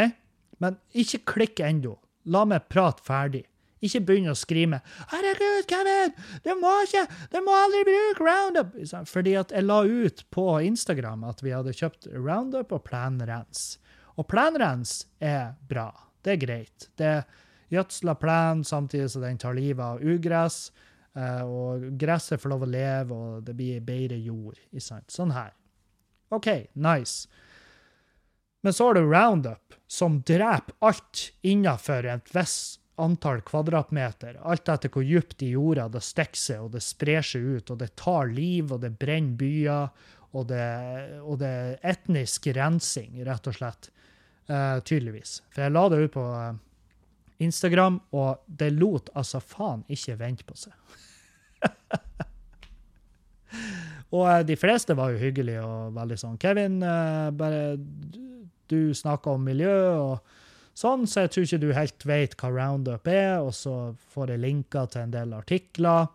[0.62, 1.96] Men ikke klikk ennå.
[2.30, 3.44] La meg prate ferdig.
[3.84, 4.78] Ikke begynn å skrive
[5.10, 6.14] 'Herregud, Kevin!
[6.44, 8.76] Du må ikke Du må aldri bruke Roundup!'
[9.10, 13.78] Fordi at jeg la ut på Instagram at vi hadde kjøpt Roundup og Planrens.
[14.16, 15.90] Og Planrens er bra.
[16.24, 16.88] Det er greit.
[16.98, 17.12] Det
[17.74, 20.70] gjødsler plenen samtidig som den tar livet av ugress.
[21.16, 24.58] eh, Og gresset får lov å leve, og det blir bedre jord.
[24.80, 25.52] Sånn her.
[26.34, 27.28] OK, nice.
[28.64, 34.38] Men så har du Roundup, som dreper alt innenfor et visst antall kvadratmeter.
[34.40, 37.78] Alt etter hvor dypt i jorda det stikker seg, og det sprer seg ut, og
[37.82, 39.88] det tar liv, og det brenner byer,
[40.34, 40.62] og det,
[41.22, 43.90] og det er etnisk rensing, rett og slett.
[44.46, 45.38] Eh, tydeligvis.
[45.54, 46.52] For jeg la det ut på uh,
[47.40, 50.74] Instagram, og det lot altså faen ikke vente på seg.
[54.14, 56.76] og uh, de fleste var jo hyggelige og veldig sånn Kevin,
[57.38, 57.62] bare
[58.68, 60.36] du snakker om miljø og
[60.76, 64.44] sånn, så jeg tror ikke du helt vet hva Roundup er, og så får jeg
[64.44, 66.12] linker til en del artikler.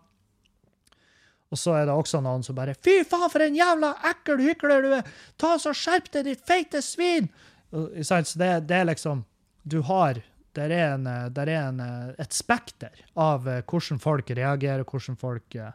[1.50, 4.86] Og så er det også noen som bare Fy faen, for en jævla ekkel hykler
[4.86, 5.14] du er!
[5.34, 7.26] Ta så Skjerp deg, ditt feite svin!
[7.70, 9.24] Så det, det er liksom
[9.62, 10.18] Du har
[10.56, 14.82] Der er, en, eh, der er en, eh, et spekter av eh, hvordan folk reagerer,
[14.82, 15.70] hvordan folk eh,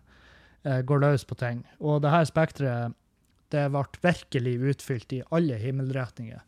[0.65, 1.63] eh, går løs på ting.
[1.79, 2.93] Og det her spekteret
[3.49, 6.41] Det ble virkelig utfylt i alle himmelretninger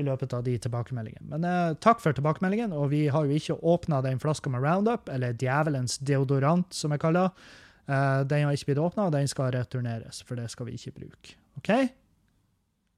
[0.00, 1.28] i løpet av de tilbakemeldingene.
[1.30, 5.08] Men eh, takk for tilbakemeldingen, og vi har jo ikke åpna den flaska med Roundup,
[5.12, 7.50] eller djevelens deodorant, som jeg kaller det.
[7.90, 10.96] Eh, den har ikke blitt åpna, og den skal returneres, for det skal vi ikke
[10.96, 11.36] bruke.
[11.60, 11.70] OK?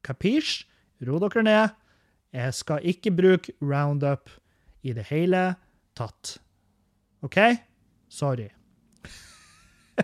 [0.07, 0.69] Capiche?
[1.03, 1.79] Ro dere ned.
[2.33, 4.31] Jeg skal ikke bruke Roundup
[4.83, 5.53] i det hele
[5.99, 6.39] tatt.
[7.23, 7.39] OK?
[8.13, 8.49] Sorry.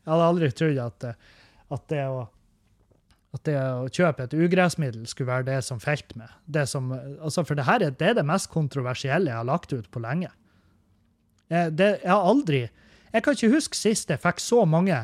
[0.00, 2.24] jeg hadde aldri trodd at, at, det å,
[3.36, 6.32] at det å kjøpe et ugressmiddel skulle være det som felte meg.
[6.48, 10.02] Det som, altså for det her er, det mest kontroversielle jeg har lagt ut på
[10.02, 10.32] lenge.
[11.50, 12.60] Jeg, det, jeg har aldri
[13.10, 15.00] Jeg kan ikke huske sist jeg fikk så mange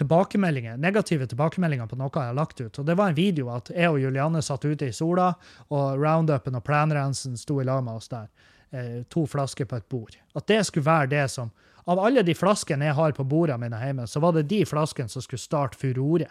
[0.00, 2.78] tilbakemeldinger, negative tilbakemeldinger på noe jeg har lagt ut.
[2.80, 5.34] Og det var en video at jeg og Julianne satt ute i sola,
[5.68, 8.30] og roundupen og planrensen sto i lag med oss der.
[8.70, 10.16] Eh, to flasker på et bord.
[10.34, 11.52] At det skulle være det som
[11.90, 15.10] Av alle de flaskene jeg har på bordene mine hjemme, så var det de flaskene
[15.10, 16.28] som skulle starte furore.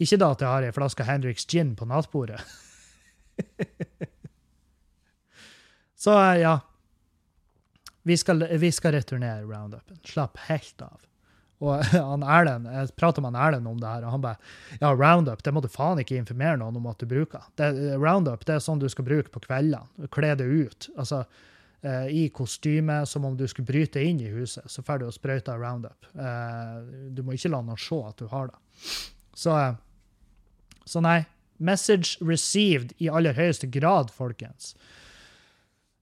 [0.00, 2.38] Ikke da at jeg har ei flaske Henriks gin på nattbordet.
[6.06, 6.54] så eh, ja.
[8.06, 9.98] Vi skal, vi skal returnere roundupen.
[10.06, 11.02] Slapp helt av.
[11.64, 14.92] Og han Erlend, Jeg prata med han Erlend om det her, og han bare Ja,
[14.92, 17.46] Roundup det må du faen ikke informere noen om at du bruker.
[17.58, 20.08] Det, roundup det er sånn du skal bruke på kveldene.
[20.14, 20.88] Kle det ut.
[20.96, 21.24] Altså
[21.84, 24.66] eh, i kostyme, som om du skulle bryte inn i huset.
[24.70, 26.10] Så får du å sprøyte Roundup.
[26.14, 26.80] Eh,
[27.14, 28.60] du må ikke la noen se at du har det.
[29.34, 29.72] Så, eh,
[30.84, 31.22] så nei.
[31.64, 34.72] Message received i aller høyeste grad, folkens.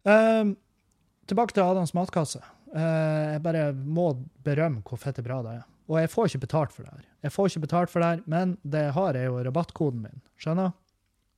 [0.02, 2.40] Tilbake til Adams matkasse.
[2.72, 4.14] Uh, jeg bare må
[4.46, 5.64] berømme hvor fette bra det er.
[5.92, 7.06] Og jeg får ikke betalt for det her.
[7.26, 10.20] Jeg får ikke betalt for det her, men det har jeg jo rabattkoden min.
[10.40, 10.72] Skjønner?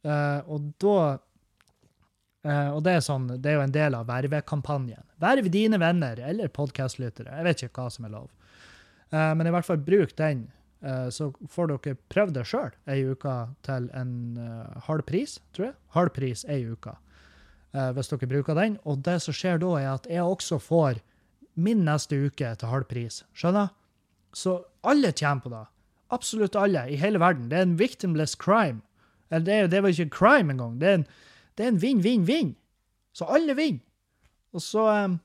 [0.06, 0.98] Uh, og da
[2.44, 5.02] uh, Og det er, sånn, det er jo en del av vervekampanjen.
[5.24, 7.32] Verv dine venner eller podkastlyttere.
[7.34, 8.28] Jeg vet ikke hva som er lov.
[9.14, 10.48] men i hvert fall bruk den,
[11.14, 14.36] så får dere prøvd det sjøl ei uke til en
[14.88, 15.74] halv pris, tror jeg.
[15.94, 16.92] Halv pris ei uke.
[17.72, 18.76] hvis dere bruker den.
[18.84, 21.00] Og det som skjer da, er at jeg også får
[21.54, 23.22] min neste uke til halv pris.
[23.36, 23.70] Skjønner?
[24.34, 25.64] Så alle tjener på det.
[26.14, 27.48] Absolutt alle i hele verden.
[27.50, 28.82] Det er en victimless crime.
[29.30, 30.78] Eller det, det var ikke en crime engang.
[30.80, 32.54] Det er en, vinn-vinn-vinn.
[33.14, 33.82] Så alle vinner.
[34.54, 35.16] Og så um,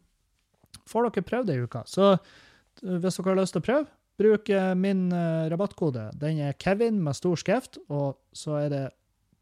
[0.90, 1.84] får dere prøve det i uka.
[1.90, 6.10] Så uh, hvis dere har lyst til å prøve, bruk uh, min uh, rabattkode.
[6.22, 8.86] Den er Kevin med stor skrift, og så er det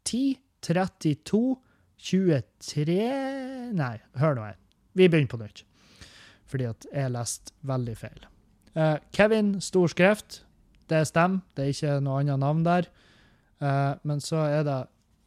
[0.08, 1.42] 10 32
[1.98, 2.98] 23
[3.78, 4.60] Nei, hør nå her.
[4.98, 5.67] Vi begynner på nytt
[6.48, 8.26] fordi at jeg leste veldig feil.
[8.74, 10.42] Uh, Kevin, stor skrift.
[10.88, 12.88] Det stemmer, det er ikke noe annet navn der.
[13.60, 14.78] Uh, men så er det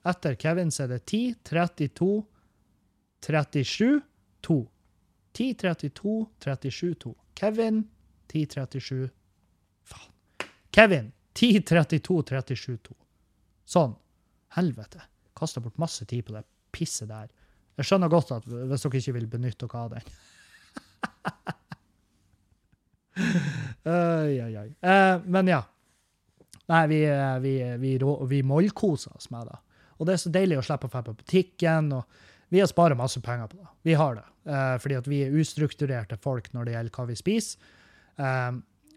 [0.08, 2.24] Etter Kevin så er det 10, 32,
[3.22, 4.00] 37,
[4.42, 4.56] 2.
[5.38, 7.12] 10, 32, 37, 2.
[7.38, 7.84] Kevin,
[8.32, 9.10] 10, 37
[9.86, 10.10] Faen.
[10.72, 12.98] Kevin, 10, 32, 37, 2.
[13.70, 13.94] Sånn.
[14.58, 15.06] Helvete.
[15.38, 16.44] Kasta bort masse tid på det
[16.74, 17.30] pisset der.
[17.78, 20.10] Jeg skjønner godt at hvis dere ikke vil benytte dere av den.
[23.86, 24.68] Oi, oi, oi.
[24.82, 25.64] Eh, men ja.
[26.72, 27.98] Nei, vi, eh, vi, vi,
[28.30, 29.58] vi mollkoser oss med det.
[29.98, 31.92] Og det er så deilig å slippe å dra på butikken.
[31.98, 33.70] og Vi har spart masse penger på det.
[33.90, 34.28] Vi har det.
[34.50, 37.74] Eh, fordi at vi er ustrukturerte folk når det gjelder hva vi spiser.
[38.18, 38.52] Eh,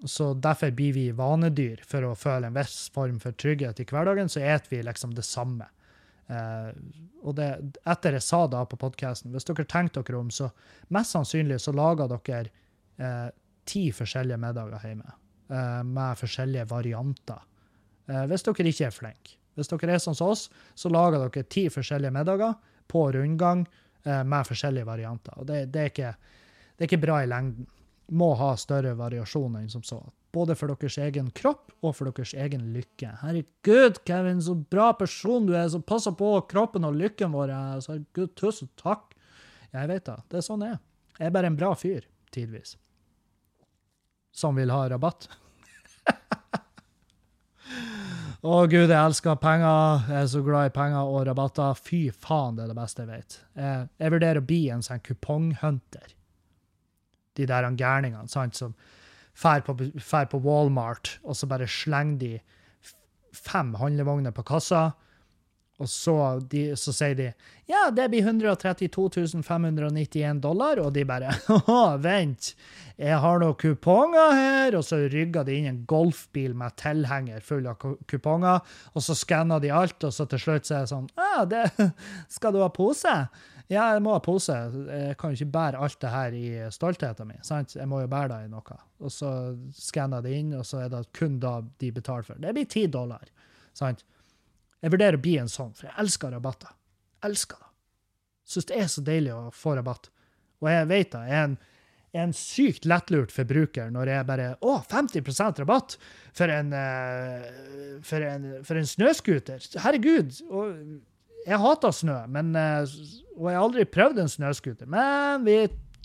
[0.04, 4.28] så derfor blir vi vanedyr for å føle en viss form for trygghet i hverdagen.
[4.28, 5.68] Så spiser vi liksom det samme.
[6.24, 6.72] Uh,
[7.24, 7.48] og det,
[7.84, 10.48] etter jeg sa da på podkasten, hvis dere tenker dere om, så
[10.94, 12.48] mest sannsynlig så lager dere
[13.00, 13.28] uh,
[13.68, 15.16] ti forskjellige middager hjemme.
[15.52, 17.42] Uh, med forskjellige varianter.
[18.04, 19.36] hvis dere ikke er flinke.
[19.54, 22.56] Hvis dere er sånn som oss, så lager dere ti forskjellige middager
[22.88, 23.62] på rundgang
[24.04, 25.38] med forskjellige varianter.
[25.40, 26.10] Og det, det, er ikke,
[26.76, 27.64] det er ikke bra i lengden.
[28.12, 30.02] Må ha større variasjoner enn som så
[30.34, 33.12] både for deres egen kropp og for deres egen lykke.
[33.22, 37.52] Herregud, Kevin, så bra person du er, som passer på kroppen og lykken vår.
[37.54, 39.14] Altså, Herregud, tusen takk.
[39.74, 40.82] Jeg vet da, det er sånn jeg er.
[41.18, 42.74] Jeg er bare en bra fyr, tidvis.
[44.34, 45.28] Som vil ha rabatt.
[48.44, 50.08] Å gud, jeg elsker penger.
[50.10, 51.78] Jeg er så glad i penger og rabatter.
[51.78, 53.38] Fy faen, det er det beste jeg vet.
[53.56, 56.12] Jeg, jeg vurderer å bli en sånn kuponghunter.
[57.34, 58.74] De der gærningene sant, som
[59.34, 62.34] fær på, på Walmart, og så bare slenger de
[63.34, 64.92] fem handlevogner på kassa.
[65.82, 66.14] Og så,
[66.50, 67.24] de, så, sier de
[67.66, 70.78] ja, det blir 132 591 dollar.
[70.78, 71.32] Og de bare
[72.04, 72.52] vent,
[72.94, 74.76] jeg har noen kuponger her.
[74.78, 78.62] Og så rygger de inn en golfbil med tilhenger full av kuponger.
[78.94, 81.66] Og så skanner de alt, og så til slutt så er det sånn ja, det,
[82.36, 83.16] skal du ha pose?
[83.72, 84.52] Ja, jeg må ha pose.
[84.52, 87.44] Jeg kan jo ikke bære alt det her i stoltheten min.
[87.46, 87.76] sant?
[87.78, 88.78] Jeg må jo bære det i noe.
[89.00, 89.30] Og så
[89.72, 92.40] skanner jeg det inn, og så er det kun da de betaler for.
[92.40, 93.24] Det blir ti dollar.
[93.72, 94.04] sant?
[94.84, 96.74] Jeg vurderer å bli en sånn, for jeg elsker rabatter.
[97.24, 97.70] Elsker det.
[98.52, 100.10] Syns det er så deilig å få rabatt.
[100.60, 101.56] Og jeg vet da, jeg er en,
[102.20, 105.96] en sykt lettlurt forbruker når jeg bare Å, 50% rabatt
[106.36, 107.48] for en, eh,
[108.04, 109.64] for en, for en snøscooter!
[109.86, 110.36] Herregud!
[110.52, 111.00] Og
[111.44, 112.84] jeg hater snø, men, eh,
[113.36, 115.58] og jeg har aldri prøvd en snøscooter, men vi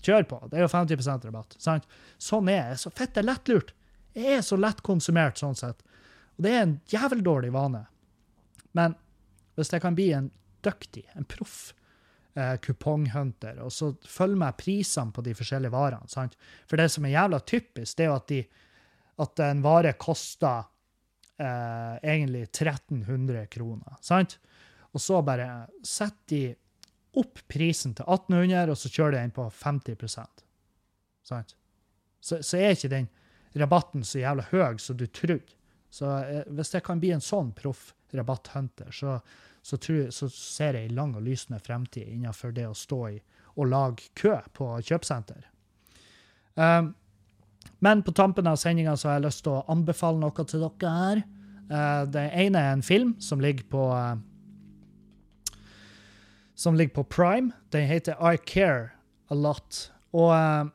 [0.04, 0.40] kjører på.
[0.48, 1.56] Det er jo 50% rabatt.
[1.60, 1.86] sant?
[2.18, 2.64] Sånn er jeg.
[2.64, 3.74] Jeg er så fette lettlurt.
[4.16, 5.82] Jeg er så lettkonsumert sånn sett.
[6.36, 7.84] Og det er en jævlig dårlig vane.
[8.76, 8.96] Men
[9.56, 10.30] hvis jeg kan bli en
[10.64, 11.72] dyktig, en proff
[12.34, 16.36] eh, kuponghunter, og så følge med prisene på de forskjellige varene sant?
[16.68, 18.42] For det som er jævla typisk, det er jo at, de,
[19.24, 20.68] at en vare koster
[21.40, 24.00] eh, egentlig 1300 kroner.
[24.04, 24.38] sant?
[24.94, 25.48] Og så bare
[25.86, 26.42] setter de
[27.20, 30.18] opp prisen til 1800, og så kjører de den på 50
[31.26, 31.56] Sant?
[32.20, 33.08] Så, så er ikke den
[33.58, 35.56] rabatten så jævla høy som du trodde.
[35.90, 39.18] Så eh, hvis jeg kan bli en sånn proff rabatthunter, så,
[39.62, 39.78] så,
[40.10, 43.18] så ser jeg en lang og lysende fremtid innenfor det å stå i
[43.58, 45.44] og lage kø på kjøpesenter.
[46.54, 46.92] Um,
[47.82, 51.22] men på tampen av sendinga har jeg lyst til å anbefale noe til dere her.
[51.70, 54.18] Uh, det ene er en film som ligger på uh,
[56.60, 57.52] som ligger på Prime.
[57.72, 58.90] Den heter I Care
[59.32, 59.92] A Lot.
[60.12, 60.68] Og uh,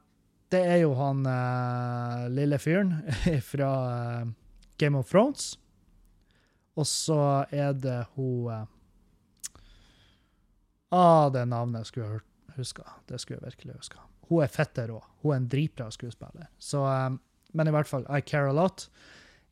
[0.49, 2.95] det er jo han uh, lille fyren
[3.51, 3.69] fra
[4.23, 4.31] uh,
[4.81, 5.51] Game of Thrones.
[6.73, 7.19] Og så
[7.53, 8.65] er det hun
[10.95, 12.83] Ah, det navnet jeg skulle jeg huska.
[13.05, 14.01] Det skulle jeg virkelig huska.
[14.29, 14.97] Hun er fette rå.
[15.21, 16.47] Hun er en dritbra skuespiller.
[16.57, 16.81] Så,
[17.53, 18.87] men i hvert fall, I Care A Lot.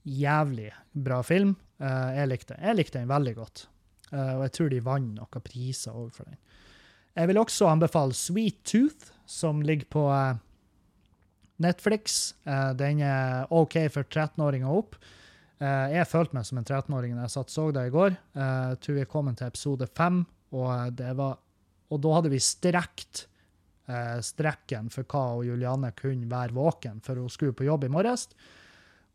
[0.03, 1.55] Jævlig bra film.
[1.79, 3.65] jeg likte Jeg likte den veldig godt.
[4.13, 6.37] Uh, og jeg tror de vant noen priser òg for den.
[7.17, 10.37] Jeg vil også anbefale Sweet Tooth, som ligger på uh,
[11.63, 12.33] Netflix.
[12.45, 14.97] Uh, den er OK for 13-åringer opp.
[15.63, 18.15] jeg følte meg som en 13-åring da jeg satt så det i går.
[18.35, 20.17] Jeg tror vi er kommet til episode fem,
[20.51, 21.37] og, var,
[21.87, 23.21] og da hadde vi strekt
[24.27, 28.27] strekken for hva og Juliane kunne være våken, for hun skulle på jobb i morges.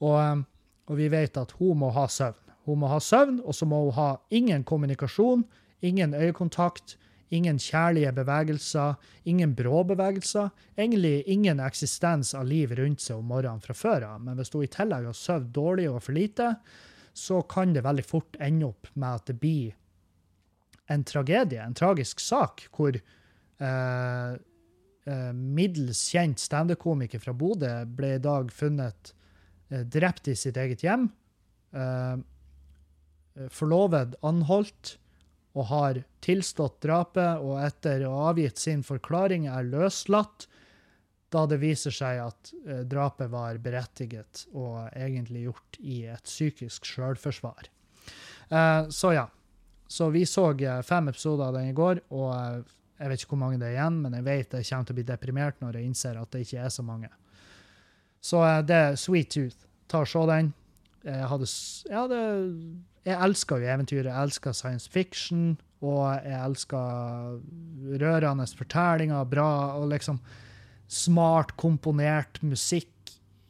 [0.01, 0.40] Og,
[0.88, 2.47] og vi vet at hun må ha søvn.
[2.69, 5.47] Hun må ha søvn, og så må hun ha ingen kommunikasjon,
[5.81, 6.99] ingen øyekontakt,
[7.33, 10.51] ingen kjærlige bevegelser, ingen brå bevegelser.
[10.77, 14.23] Egentlig ingen eksistens av liv rundt seg om morgenen fra før av.
[14.25, 16.53] Men hvis hun i tillegg har sovet dårlig og for lite,
[17.16, 19.77] så kan det veldig fort ende opp med at det blir
[20.89, 24.33] en tragedie, en tragisk sak, hvor eh,
[25.09, 29.12] eh, middels kjent standup-komiker fra Bodø ble i dag funnet
[29.69, 31.11] eh, drept i sitt eget hjem.
[31.77, 32.16] Eh,
[33.55, 34.97] forloved anholdt
[35.59, 40.47] og har tilstått drapet, og etter å ha avgitt sin forklaring er løslatt,
[41.32, 46.89] da det viser seg at eh, drapet var berettiget og egentlig gjort i et psykisk
[46.89, 47.68] sjølforsvar.
[48.49, 49.26] Eh, så ja.
[49.89, 53.34] Så vi så eh, fem episoder av den i går, og eh, jeg vet ikke
[53.34, 55.78] hvor mange det er igjen, men jeg vet jeg kommer til å bli deprimert når
[55.78, 57.11] jeg innser at det ikke er så mange.
[58.24, 59.66] Så eh, det er Sweet Tooth.
[59.89, 60.53] Ta og Se den.
[61.09, 61.47] Jeg hadde,
[61.89, 62.22] jeg hadde
[63.09, 67.41] jeg elsker jo eventyr, jeg elsker science fiction, og jeg elsker
[68.03, 70.21] rørende fortellinger, bra og liksom
[70.89, 72.95] smart komponert musikk.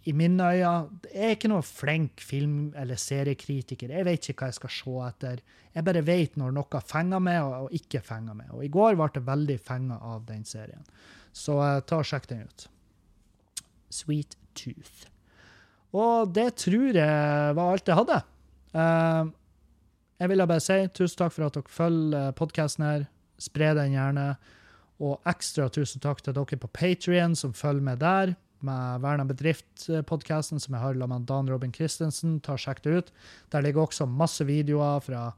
[0.09, 3.91] I mine øyne Jeg er ikke noe flink film- eller seriekritiker.
[3.91, 5.41] Jeg vet ikke hva jeg skal se etter.
[5.75, 8.49] Jeg bare vet når noe fenger meg og, ikke fenger meg.
[8.53, 10.85] Og i går ble det veldig fenga av den serien.
[11.33, 12.69] Så uh, ta og sjekk den ut.
[13.91, 15.09] Sweet Tooth.
[15.93, 18.23] Og det tror jeg var alt jeg hadde.
[18.73, 19.29] Uh,
[20.19, 23.07] jeg vil bare si tusen takk for at dere følger podkasten her.
[23.39, 24.33] Spre den gjerne.
[24.99, 28.35] Og ekstra tusen takk til dere på Patrion som følger med der,
[28.67, 32.41] med Verna bedrift-podkasten som jeg har sammen med Dan Robin Christensen.
[32.43, 33.13] Ta og Sjekk det ut.
[33.53, 35.29] Der ligger også masse videoer fra,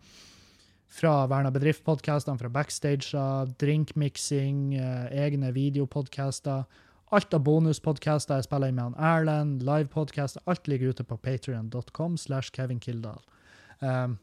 [0.88, 6.64] fra Verna bedrift-podkastene, fra backstager, drinkmiksing, eh, egne videopodkaster.
[7.12, 10.40] Alt av bonuspodkaster jeg spiller inn med han Erlend, livepodkaster.
[10.46, 13.20] Alt ligger ute på patrion.com slash Kevin Kildahl.
[13.80, 14.18] Um,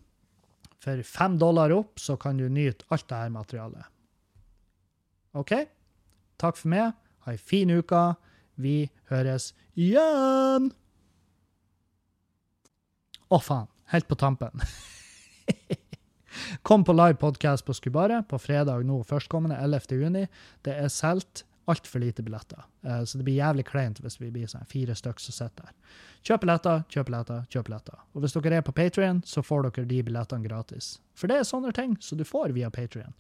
[0.84, 3.94] for fem dollar opp så kan du nyte alt dette materialet.
[5.38, 5.54] OK?
[6.42, 6.94] Takk for meg.
[7.26, 8.04] Ha ei fin uke.
[8.58, 10.72] Vi høres igjen!
[13.28, 13.68] Å, faen.
[13.92, 14.62] Helt på tampen.
[16.68, 20.00] Kom på live podcast på Skubare på fredag nå førstkommende 11.
[20.00, 20.26] juni.
[20.66, 22.64] Det er solgt altfor lite billetter.
[22.86, 25.98] Uh, så det blir jævlig kleint hvis vi blir sånn fire stykker som sitter der.
[26.28, 28.02] Kjøp billetter, kjøp billetter, kjøp billetter.
[28.14, 30.98] Og hvis dere er på Patrion, så får dere de billettene gratis.
[31.18, 33.16] For det er sånne ting som du får via Patrion.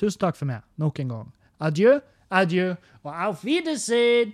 [0.00, 1.32] Tusen takk for meg, nok en gang.
[1.60, 1.98] Adjø,
[2.30, 2.70] adjø,
[3.04, 4.32] og auf Wiedersehen!